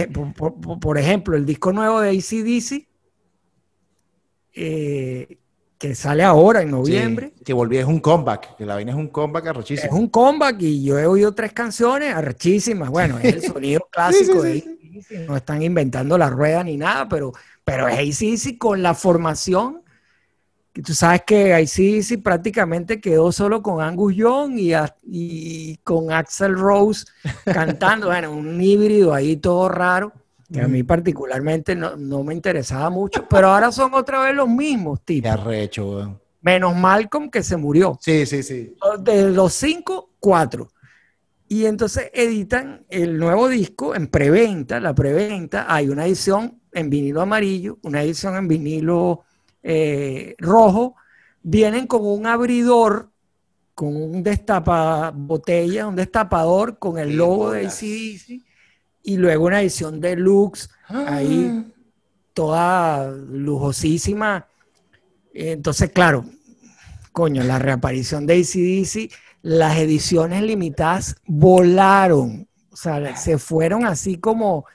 [0.79, 2.87] por ejemplo, el disco nuevo de ACDC,
[4.55, 5.37] eh,
[5.79, 7.33] que sale ahora en noviembre.
[7.45, 9.93] que volví, es un comeback, que la vaina es un comeback arrechísimo.
[9.93, 12.91] Es un comeback y yo he oído tres canciones arrechísimas.
[12.91, 14.79] Bueno, es el sonido clásico de
[15.27, 17.33] no están inventando la rueda ni nada, pero,
[17.65, 19.83] pero es ACDC con la formación.
[20.73, 24.73] Que tú sabes que ACDC prácticamente quedó solo con Angus Young y,
[25.05, 27.07] y con Axel Rose
[27.45, 30.13] cantando, bueno, un híbrido ahí todo raro,
[30.53, 34.49] que a mí particularmente no, no, me interesaba mucho, pero ahora son otra vez los
[34.49, 35.31] mismos tipos.
[35.31, 36.21] Qué arrecho, weón.
[36.41, 37.99] Menos Malcolm que se murió.
[38.01, 38.75] Sí, sí, sí.
[39.01, 40.71] De los cinco, cuatro.
[41.49, 47.23] Y entonces editan el nuevo disco en preventa, la preventa, hay una edición en vinilo
[47.23, 49.25] amarillo, una edición en vinilo
[49.63, 50.95] eh, rojo,
[51.43, 53.11] vienen con un abridor,
[53.75, 58.48] con un destapa botella, un destapador con el logo de ACDC,
[59.09, 61.65] y luego una edición deluxe, ahí Ah.
[62.35, 64.47] toda lujosísima.
[65.33, 66.27] Entonces, claro,
[67.13, 72.47] coño, la reaparición de ACDC, las ediciones limitadas volaron.
[72.71, 74.67] O sea, se fueron así como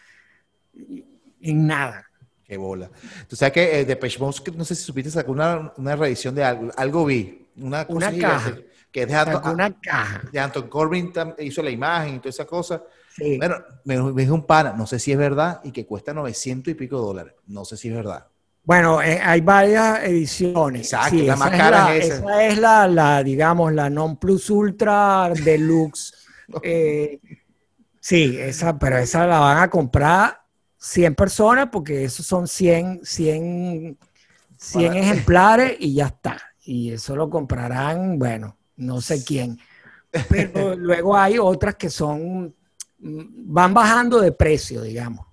[1.39, 2.07] en nada.
[2.43, 2.89] Qué bola.
[3.27, 6.43] Tú sabes que eh, Depeche Mode, no sé si supiste, sacó una, una reedición de
[6.43, 6.71] algo.
[6.75, 7.45] Algo vi.
[7.57, 8.57] Una, cosa Una caja.
[8.91, 10.23] Que es de Anton, una caja.
[10.31, 12.81] de Anton Corbin, hizo la imagen y toda esa cosa.
[13.16, 13.38] Sí.
[13.38, 13.55] Bueno,
[13.86, 16.76] me, me dijo un pana, no sé si es verdad, y que cuesta 900 y
[16.76, 17.34] pico dólares.
[17.47, 18.26] No sé si es verdad.
[18.64, 20.82] Bueno, eh, hay varias ediciones.
[20.93, 22.16] Exacto, la más es cara la- es esa.
[22.16, 26.14] Esa es la, la, digamos, la non plus ultra deluxe.
[26.61, 27.20] Eh,
[27.99, 30.41] sí, esa, pero esa la van a comprar
[30.78, 33.97] 100 personas porque esos son 100, 100,
[34.57, 36.38] 100 Para- ejemplares y ya está.
[36.66, 39.57] Y eso lo comprarán, bueno, no sé quién.
[40.30, 42.53] Pero luego hay otras que son,
[43.03, 45.25] van bajando de precio, digamos.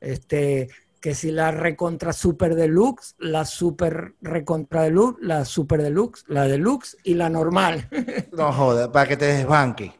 [0.00, 0.68] Este,
[1.00, 6.96] que si la recontra super deluxe, la super recontra deluxe, la super deluxe, la deluxe
[7.02, 7.88] y la normal.
[8.32, 9.92] No joda, para que te desbanque.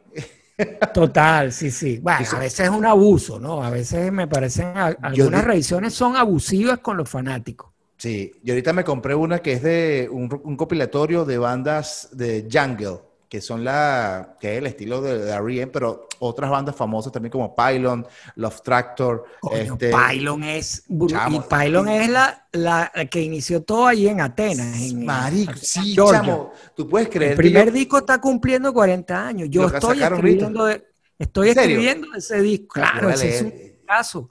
[0.93, 1.99] Total, sí, sí.
[1.99, 3.63] Bueno, a veces es un abuso, ¿no?
[3.63, 7.71] A veces me parecen, algunas revisiones son abusivas con los fanáticos.
[7.97, 12.47] Sí, y ahorita me compré una que es de un, un compilatorio de bandas de
[12.51, 12.99] jungle,
[13.33, 17.31] que son la, que es el estilo de, de R.E.M., pero otras bandas famosas también
[17.31, 18.05] como Pylon,
[18.35, 21.37] Love Tractor, Coño, este, Pylon es Chamo.
[21.37, 24.79] y Pylon es la, la, que inició todo ahí en Atenas.
[24.79, 29.49] En, Marico, sí, chamo, tú puedes creer El primer yo- disco está cumpliendo 40 años.
[29.49, 30.85] Yo estoy escribiendo, de-
[31.17, 32.75] estoy escribiendo ese disco.
[32.75, 33.53] Claro, ese es un
[33.87, 34.29] caso.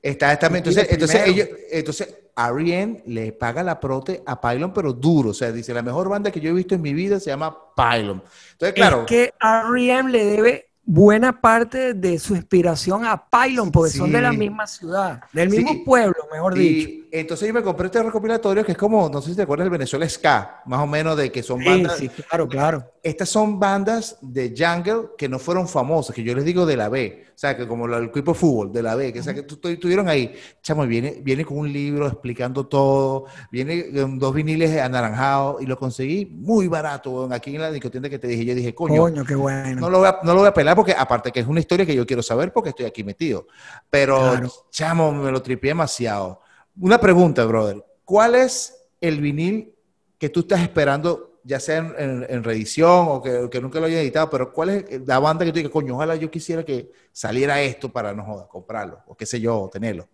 [0.00, 3.02] Está, está- entonces, entonces, ellos, entonces R.E.M.
[3.06, 5.30] le paga la prote a Pylon, pero duro.
[5.30, 7.56] O sea, dice, la mejor banda que yo he visto en mi vida se llama
[7.76, 8.22] Pylon.
[8.52, 9.00] Entonces, claro.
[9.00, 10.10] Es que R.E.M.
[10.10, 15.20] le debe buena parte de su inspiración a Pylon, porque son de la misma ciudad,
[15.32, 15.58] del Sí.
[15.58, 16.88] mismo pueblo, mejor dicho.
[17.12, 19.70] Entonces yo me compré este recopilatorio que es como, no sé si te acuerdas del
[19.70, 21.98] Venezuela Ska, más o menos de que son Sí, bandas.
[21.98, 22.92] sí, claro, claro.
[23.02, 26.88] Estas son bandas de jungle que no fueron famosas, que yo les digo de la
[26.88, 29.34] B, o sea, que como el equipo de fútbol de la B, que, o sea,
[29.34, 30.34] que tu- tu- estuvieron ahí.
[30.62, 35.76] Chamo, viene, viene con un libro explicando todo, viene con dos viniles anaranjados y lo
[35.78, 38.44] conseguí muy barato, aquí en la discotienda que te dije.
[38.44, 39.80] Yo dije, coño, Coño, qué bueno.
[39.80, 41.84] no lo, voy a, no lo voy a pelar porque aparte que es una historia
[41.86, 43.46] que yo quiero saber porque estoy aquí metido.
[43.90, 44.52] Pero, Claro.
[44.70, 46.40] chamo, me lo tripié demasiado.
[46.80, 47.84] Una pregunta, brother.
[48.04, 49.74] ¿Cuál es el vinil
[50.18, 53.86] que tú estás esperando, ya sea en, en- en reedición o que, que nunca lo
[53.86, 56.90] hayas editado, pero cuál es la banda que tú digas, coño, ojalá yo quisiera que
[57.12, 60.08] saliera esto para, no jodas, comprarlo, o qué sé yo, tenerlo?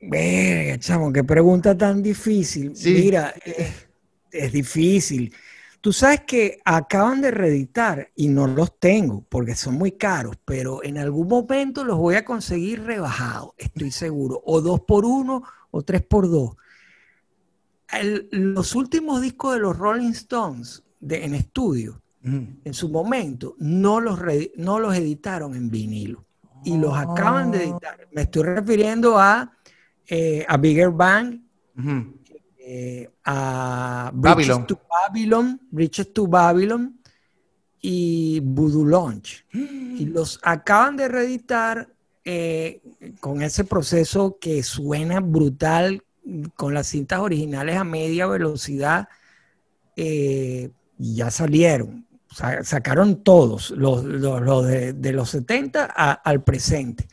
[0.00, 2.76] Verga, chamo, qué pregunta tan difícil.
[2.76, 2.92] Sí.
[2.92, 3.72] Mira, eh,
[4.30, 5.34] es difícil.
[5.80, 10.82] Tú sabes que acaban de reeditar y no los tengo porque son muy caros, pero
[10.82, 14.42] en algún momento los voy a conseguir rebajados, estoy seguro.
[14.44, 16.56] O dos por uno o tres por dos.
[18.00, 22.46] El- los últimos discos de los Rolling Stones de- en estudio, Ujú.
[22.64, 26.24] en su momento, no los, re- no los editaron en vinilo.
[26.64, 28.08] Y los acaban de editar.
[28.12, 29.52] Me estoy refiriendo a,
[30.06, 31.40] eh, a Bigger Bang,
[32.58, 34.62] eh, a Babylon.
[34.62, 36.98] Bridges to Babylon, Bridges to Babylon
[37.82, 39.44] y Voodoo Launch.
[39.52, 41.88] Y los acaban de reeditar
[42.24, 42.80] eh,
[43.20, 46.02] con ese proceso que suena brutal
[46.54, 49.08] con las cintas originales a media velocidad.
[49.96, 52.06] eh, ya salieron.
[52.30, 57.06] Sa- sacaron todos, los, de, los 70 a- al presente.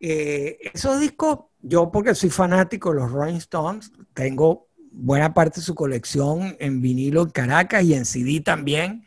[0.00, 5.66] Eh, esos discos, yo porque soy fanático de los Rolling Stones, tengo buena parte de
[5.66, 9.04] su colección en vinilo en Caracas y en CD también,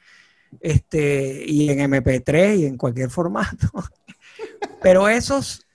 [0.60, 3.70] este, y en MP3 y en cualquier formato.
[4.82, 5.66] Pero esos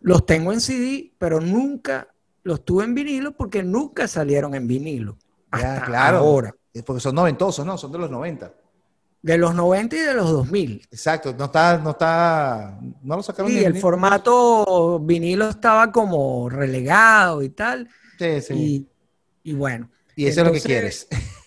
[0.00, 2.08] los tengo en CD, pero nunca
[2.42, 5.18] los tuve en vinilo porque nunca salieron en vinilo.
[5.52, 6.18] Ya, Hasta claro.
[6.18, 6.54] ahora.
[6.84, 7.76] Porque son noventosos, ¿no?
[7.76, 8.54] Son de los 90.
[9.22, 10.86] De los 90 y de los 2000.
[10.90, 13.50] Exacto, no está, no está, no lo sacaron.
[13.50, 17.88] Sí, el formato vinilo estaba como relegado y tal.
[18.18, 18.88] Sí, sí.
[19.42, 19.90] Y, bueno.
[20.16, 21.08] Y eso es lo que quieres.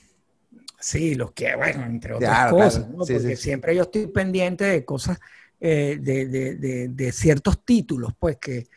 [0.80, 2.98] Sí, los que, bueno, entre otras cosas, ¿no?
[2.98, 5.18] Porque siempre yo estoy pendiente de cosas,
[5.62, 8.68] eh, de, de, de, ciertos títulos, pues que,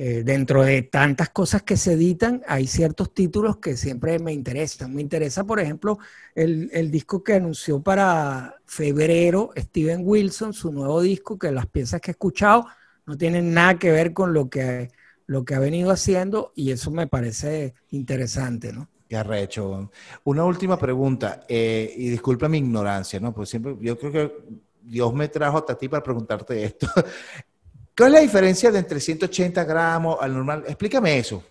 [0.00, 4.94] eh, dentro de tantas cosas que se editan, hay ciertos títulos que siempre me interesan.
[4.94, 5.98] Me interesa, por ejemplo,
[6.36, 12.12] el, disco que anunció para febrero Steven Wilson, su nuevo disco, que las piezas que
[12.12, 12.66] he escuchado
[13.06, 14.92] no tienen nada que ver con lo que,
[15.26, 18.88] lo que ha venido haciendo y eso me parece interesante, ¿no?
[19.08, 19.90] Qué arrecho.
[20.22, 23.34] Una última pregunta, eh, y disculpa mi ignorancia, ¿no?
[23.34, 24.32] Pues siempre, yo creo que
[24.80, 26.86] Dios me trajo hasta ti para preguntarte esto.
[27.98, 30.62] ¿Cuál es la diferencia de entre 180 gramos al normal?
[30.68, 31.42] Explícame eso.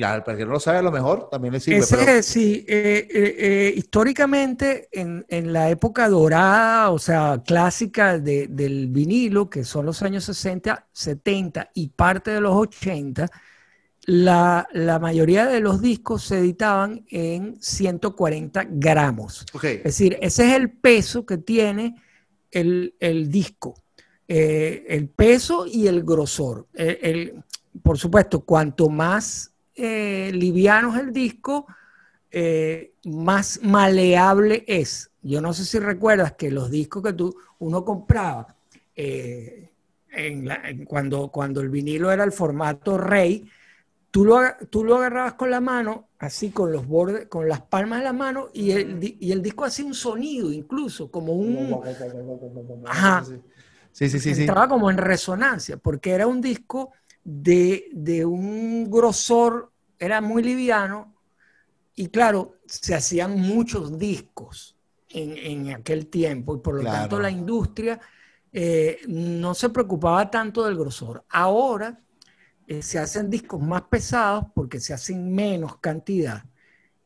[0.00, 2.22] Para que no lo sabe, a lo mejor también le sirve.
[2.22, 9.64] Sí, eh, eh, eh, históricamente en, la época dorada, o sea, clásica del vinilo, que
[9.64, 13.28] son los años 60, 70 y parte de los 80,
[14.06, 19.44] la, mayoría de los discos se editaban en 140 gramos.
[19.62, 21.96] Es decir, ese es el peso que tiene
[22.52, 23.74] el, el disco.
[24.32, 26.68] Eh, el peso y el grosor.
[26.74, 27.42] El,
[27.82, 31.66] por supuesto, cuanto más eh, liviano es el disco,
[32.30, 35.10] eh, más maleable es.
[35.20, 38.54] Yo no sé si recuerdas que los discos que tú, uno compraba
[40.86, 43.50] cuando, cuando el vinilo era el formato rey,
[44.12, 47.98] tú lo, tú lo agarrabas con la mano, así con los bordes, con las palmas
[47.98, 51.80] de la mano, y el, y el disco hacía un sonido incluso, como un...
[52.86, 53.24] Ajá.
[53.92, 54.30] Sí, sí, sí.
[54.30, 56.92] Estaba como en resonancia, porque era un disco
[57.24, 61.14] de, un grosor, era muy liviano,
[61.94, 64.76] y claro, se hacían muchos discos
[65.08, 68.00] en, aquel tiempo, y por lo tanto la industria
[68.52, 71.24] eh, no se preocupaba tanto del grosor.
[71.28, 72.00] Ahora
[72.66, 76.44] eh, se hacen discos más pesados porque se hacen menos cantidad.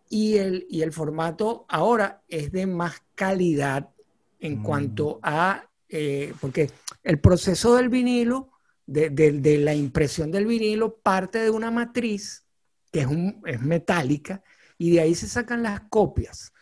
[0.09, 3.91] Y el, y el formato ahora es de más calidad
[4.39, 4.63] en mm.
[4.63, 6.73] cuanto a eh, porque
[7.05, 8.51] el proceso del vinilo,
[8.85, 12.49] de, la impresión del vinilo, parte de una matriz
[12.91, 14.43] que es, un, es metálica
[14.77, 16.53] y de ahí se sacan las copias.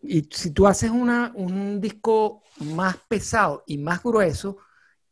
[0.00, 4.58] Y si tú haces una, un disco más pesado y más grueso,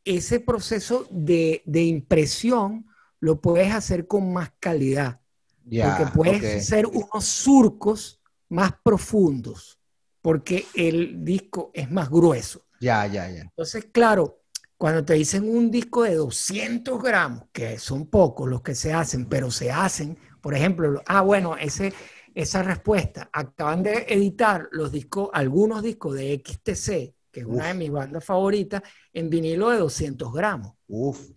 [0.04, 2.86] ese proceso de, impresión
[3.18, 5.20] lo puedes hacer con más calidad.
[5.64, 9.80] porque puedes hacer unos surcos más profundos,
[10.22, 12.63] porque el disco es más grueso.
[12.80, 13.42] Ya, ya, ya.
[13.42, 14.44] Entonces, claro,
[14.76, 19.26] cuando te dicen un disco de 200 gramos, que son pocos los que se hacen,
[19.26, 21.92] pero se hacen, por ejemplo, ah, bueno, ese,
[22.34, 27.74] esa respuesta, acaban de editar los discos, algunos discos de XTC, que es una de
[27.74, 30.74] mis bandas favoritas, en vinilo de 200 gramos.
[30.86, 31.30] Uf,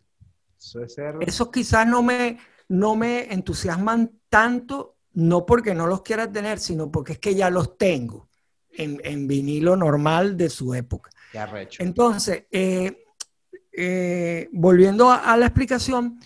[0.59, 6.31] eso es Esos quizás no me, no me entusiasman tanto, no porque no los quiera
[6.31, 8.29] tener, sino porque es que ya los tengo
[8.71, 11.11] en, en vinilo normal de su época.
[11.79, 13.05] Entonces, eh,
[13.71, 16.19] eh, volviendo a, la explicación,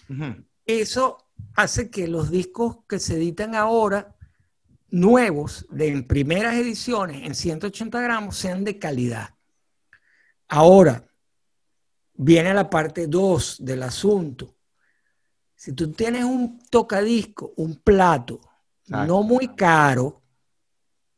[0.65, 1.17] eso
[1.55, 4.15] hace que los discos que se editan ahora,
[4.89, 9.35] nuevos, de en primeras ediciones, en 180 gramos, sean de calidad.
[10.47, 11.05] Ahora,
[12.13, 14.55] viene la parte 2 del asunto.
[15.55, 18.41] Si tú tienes un tocadisco, un plato,
[18.87, 20.23] no muy caro, o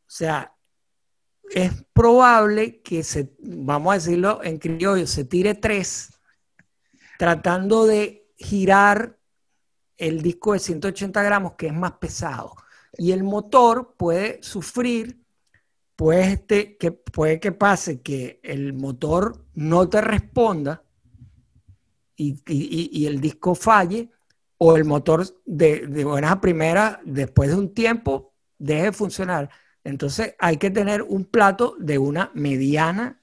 [0.05, 0.52] sea,
[1.53, 6.09] es probable que se, vamos a decirlo en criollo, se tire tres
[7.17, 9.17] tratando de girar
[9.97, 12.55] el disco de 180 gramos, que es más pesado.
[12.97, 15.23] Y el motor puede sufrir,
[15.95, 20.83] pues este, que puede que pase que el motor no te responda
[22.15, 24.09] y, el disco falle,
[24.57, 29.49] o el motor de, de buenas a primeras, después de un tiempo, deje de funcionar.
[29.83, 33.21] Entonces hay que tener un plato de una mediana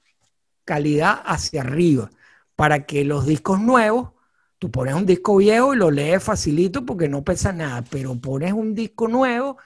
[0.65, 2.11] calidad hacia arriba
[2.55, 4.11] para que los discos nuevos,
[4.59, 8.53] tú pones un disco viejo y lo lees facilito porque no pesa nada, pero pones
[8.53, 9.57] un disco nuevo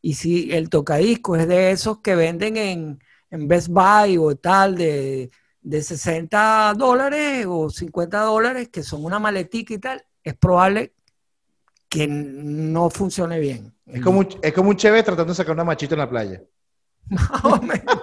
[0.00, 2.98] y si el tocadisco es de esos que venden en,
[3.30, 5.30] Best Buy o tal de,
[5.60, 10.94] de 60 dólares o 50 dólares, que son una maletica y tal, es probable
[11.90, 13.74] que no funcione bien.
[13.88, 16.42] Es como, un, es como un cheve tratando de sacar una machita en la playa.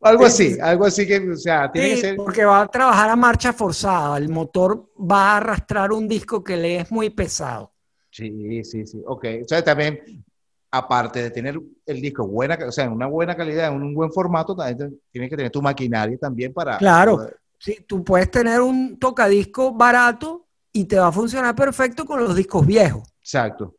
[0.00, 2.16] algo así, algo así que, o sea, tiene que ser...
[2.16, 6.56] Porque va a trabajar a marcha forzada, el motor va a arrastrar un disco que
[6.56, 7.72] le es muy pesado.
[8.10, 9.24] Sí, sí, sí, ok.
[9.44, 10.24] O sea, también
[10.70, 14.12] aparte de tener el disco buena, o sea, en una buena calidad, en un buen
[14.12, 16.78] formato, también tienes que tener tu maquinaria también para...
[16.78, 22.20] Claro, sí, tú puedes tener un tocadisco barato y te va a funcionar perfecto con
[22.20, 23.08] los discos viejos.
[23.20, 23.76] Exacto.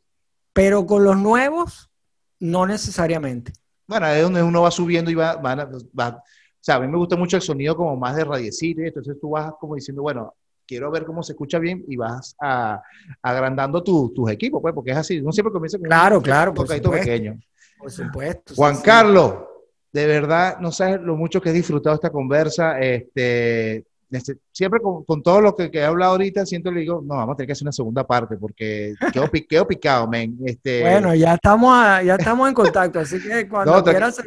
[0.56, 1.92] Pero con los nuevos,
[2.40, 3.52] no necesariamente.
[3.86, 6.24] Bueno, es donde uno va subiendo y va, va, va, o
[6.62, 9.52] sea, a mí me gusta mucho el sonido como más de radiecito, entonces tú vas
[9.60, 10.34] como diciendo, bueno,
[10.66, 12.82] quiero ver cómo se escucha bien y vas a,
[13.22, 15.20] agrandando tus equipos, pues, porque es así.
[15.20, 17.38] Uno siempre comienza con claro, un claro, tocadito pequeño.
[17.78, 18.56] Por supuesto.
[18.56, 19.36] Juan Carlos,
[19.92, 22.80] de verdad, no sabes lo mucho que he disfrutado esta conversa.
[22.80, 23.86] Este
[24.52, 27.48] siempre con, todo lo que, he hablado ahorita, siento le digo, no, vamos a tener
[27.48, 30.38] que hacer una segunda parte porque quedo, quedo picado, men.
[30.46, 30.82] Este...
[30.82, 34.22] Bueno, ya estamos, ya estamos en contacto, así que cuando quieras...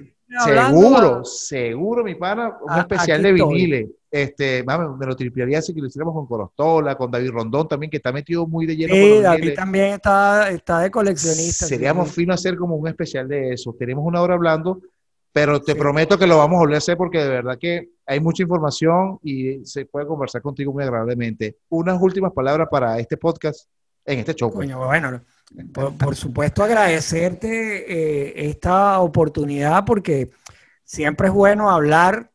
[0.44, 3.88] Seguro, seguro, mi pana, un especial de vinile.
[4.10, 8.12] Este, me lo tripliaría si lo hiciéramos con Corostola, con David Rondón también, que está
[8.12, 8.94] metido muy de lleno.
[8.94, 11.66] Sí, David también está, está de coleccionista.
[11.66, 13.74] Seríamos fino hacer como un especial de eso.
[13.78, 14.80] Tenemos una hora hablando,
[15.38, 18.18] pero te prometo que lo vamos a volver a hacer porque de verdad que hay
[18.18, 21.58] mucha información y se puede conversar contigo muy agradablemente.
[21.68, 23.68] Unas últimas palabras para este podcast
[24.04, 24.52] en este show.
[24.52, 24.74] Pues.
[24.74, 25.20] bueno,
[25.96, 27.46] por, supuesto, agradecerte
[27.86, 30.28] eh, esta oportunidad porque
[30.82, 32.32] siempre es bueno hablar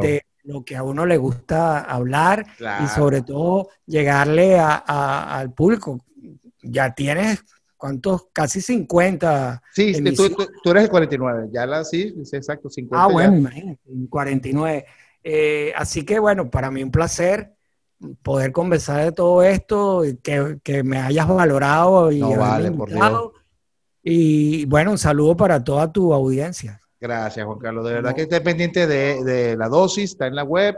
[0.00, 2.46] de lo que a uno le gusta hablar
[2.82, 6.00] y sobre todo llegarle al público.
[6.62, 7.44] Ya tienes,
[7.76, 8.26] ¿cuántos?
[8.32, 9.62] Casi 50.
[9.72, 13.02] Sí, tú, eres el 49, ya la sí, exacto, 50.
[13.02, 14.86] Ah, bueno, imagínate, 49.
[15.22, 17.56] Eh, así que bueno, para mí un placer
[18.22, 22.72] poder conversar de todo esto, que, que me hayas valorado y no, vale,
[24.02, 26.80] Y bueno, un saludo para toda tu audiencia.
[27.00, 27.84] Gracias, Juan Carlos.
[27.86, 30.76] De verdad que esté pendiente de, de, la dosis, está en la web,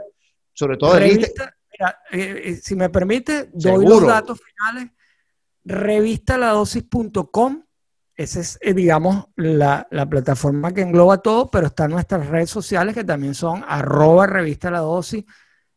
[0.53, 4.91] sobre todo Revista, mira, eh, eh, si me permite, doy los datos finales.
[5.65, 7.63] Revistaladosis.com,
[8.15, 12.93] esa es, eh, digamos, la, la, plataforma que engloba todo, pero están nuestras redes sociales
[12.93, 14.83] que también son arroba revista la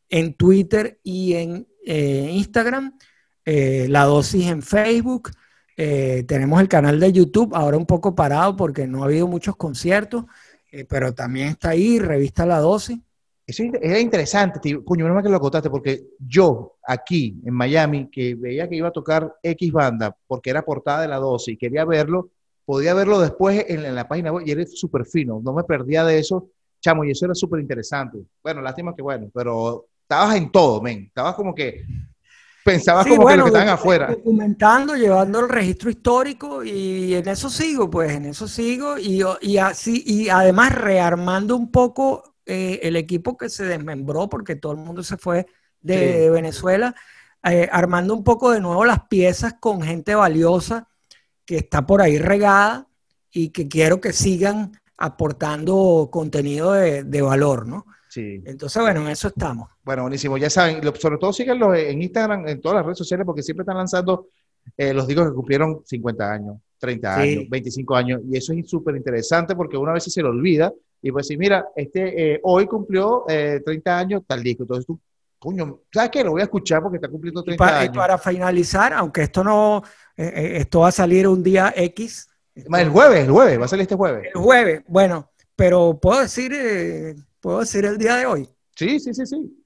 [0.09, 2.99] en Twitter y en eh, Instagram,
[3.45, 5.31] eh, La Dosis en Facebook.
[5.75, 10.27] Tenemos el canal de YouTube, ahora un poco parado porque no ha habido muchos conciertos,
[10.89, 12.61] pero también está ahí, revista La.
[13.53, 14.83] Eso era interesante, tío.
[14.83, 18.93] Coño, no que lo acotaste, porque yo aquí en Miami, que veía que iba a
[18.93, 22.31] tocar X banda, porque era portada de la dosis y quería verlo,
[22.65, 26.03] podía verlo después en, en la página web y era súper fino, no me perdía
[26.03, 26.49] de eso,
[26.81, 28.19] chamo, y eso era súper interesante.
[28.43, 31.05] Bueno, lástima que bueno, pero estabas en todo, men.
[31.09, 31.85] Estabas como que
[32.65, 34.07] pensabas como que lo que estaban afuera.
[34.07, 39.59] Documentando, llevando el registro histórico y en eso sigo, pues en eso sigo y, y
[39.59, 44.79] así y además rearmando un poco eh, el equipo que se desmembró porque todo el
[44.79, 45.47] mundo se fue
[45.81, 46.95] de, Venezuela,
[47.45, 50.89] eh, armando un poco de nuevo las piezas con gente valiosa
[51.45, 52.87] que está por ahí regada
[53.33, 57.87] y que quiero que sigan aportando contenido de, de valor, ¿no?
[58.21, 59.71] Entonces, bueno, en eso estamos.
[59.83, 60.37] Bueno, buenísimo.
[60.37, 63.77] Ya saben, sobre todo síganlo en Instagram, en todas las redes sociales, porque siempre están
[63.77, 64.29] lanzando
[64.77, 68.21] eh, los discos que cumplieron 50 años, 30 años, 25 años.
[68.31, 70.73] Y eso es súper interesante porque una vez se lo olvida
[71.03, 74.63] y pues decir, mira, este eh, hoy cumplió 30 eh, años tal disco.
[74.63, 74.99] Entonces tú,
[75.39, 76.25] coño, ¿sabes qué?
[76.25, 77.95] Lo voy a escuchar porque está cumpliendo 30 años.
[77.95, 79.83] Y para finalizar, aunque esto no,
[80.17, 82.29] esto va a salir un día X.
[82.55, 84.31] El jueves, el jueves, va a salir este jueves.
[84.33, 86.53] El jueves, bueno, pero puedo decir
[87.43, 88.49] ¿Puedo decir el día de hoy?
[88.77, 89.65] Sí, sí, sí, sí.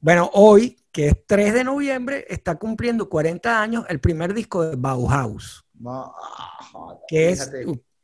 [0.00, 4.76] Bueno, hoy, que es 3 de noviembre, está cumpliendo 40 años el primer disco de
[4.76, 5.62] Bauhaus.
[7.06, 7.52] que es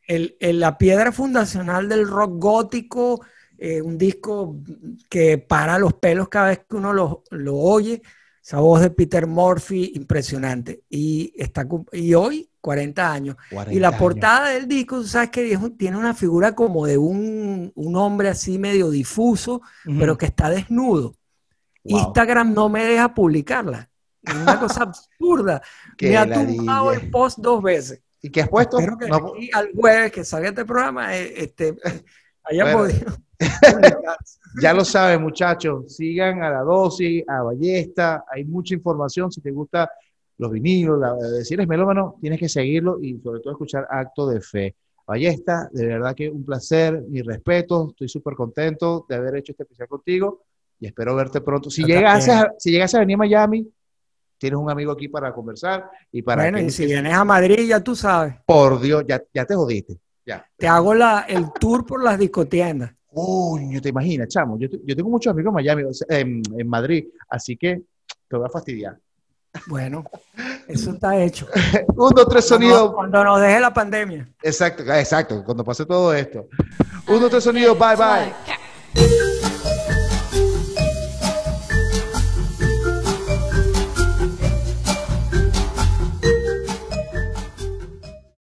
[0.06, 3.24] el, la piedra fundacional del rock gótico,
[3.58, 4.56] eh, un disco
[5.08, 8.02] que para los pelos cada vez que uno lo, lo oye.
[8.42, 10.82] Esa voz de Peter Murphy, impresionante.
[10.90, 13.36] Y, está, y hoy 40 años.
[13.70, 18.58] y la portada del disco, sabes que tiene una figura como de un, hombre así
[18.58, 21.14] medio difuso, pero que está desnudo.
[21.84, 23.90] Instagram no me deja publicarla.
[24.22, 24.82] Es una cosa
[25.18, 25.62] absurda.
[26.00, 28.00] me ha tumbado el post dos veces.
[28.24, 28.78] ¿Y qué has puesto?
[28.78, 31.76] Espero que al jueves que salga este programa eh, este,
[32.44, 33.12] haya podido.
[34.62, 35.94] ya lo saben, muchachos.
[35.94, 38.24] Sigan a la dosis, a Ballesta.
[38.32, 39.30] Hay mucha información.
[39.30, 39.90] Si te gusta
[40.38, 41.14] los vinilos, la,
[41.44, 44.74] si eres melómano, tienes que seguirlo y sobre todo escuchar Acto de Fe.
[45.06, 49.64] Ballesta, de verdad que un placer, mi respeto, estoy súper contento de haber hecho este
[49.64, 50.44] especial contigo
[50.80, 51.68] y espero verte pronto.
[51.68, 52.26] Si llegas,
[52.56, 53.68] si llegas a venir a Miami,
[54.44, 56.42] tienes un amigo aquí para conversar y para...
[56.42, 58.34] Bueno, y si vienes a Madrid, ya tú sabes.
[58.44, 59.98] Por Dios, ya, ya te jodiste.
[60.26, 60.46] Ya.
[60.54, 62.92] Te hago la, el tour por las discotiendas.
[63.10, 64.58] Uy, te imaginas, chamo.
[64.58, 67.80] Yo, yo tengo muchos amigos en Miami, en, en Madrid, así que
[68.28, 68.98] te voy a fastidiar.
[69.66, 70.04] Bueno.
[70.68, 71.46] Eso está hecho.
[71.96, 72.92] Un, dos, tres sonidos.
[72.92, 74.28] Cuando, nos deje la pandemia.
[74.42, 76.48] Exacto, exacto, cuando pase todo esto.
[77.08, 79.33] Un, dos, tres sonidos, bye bye.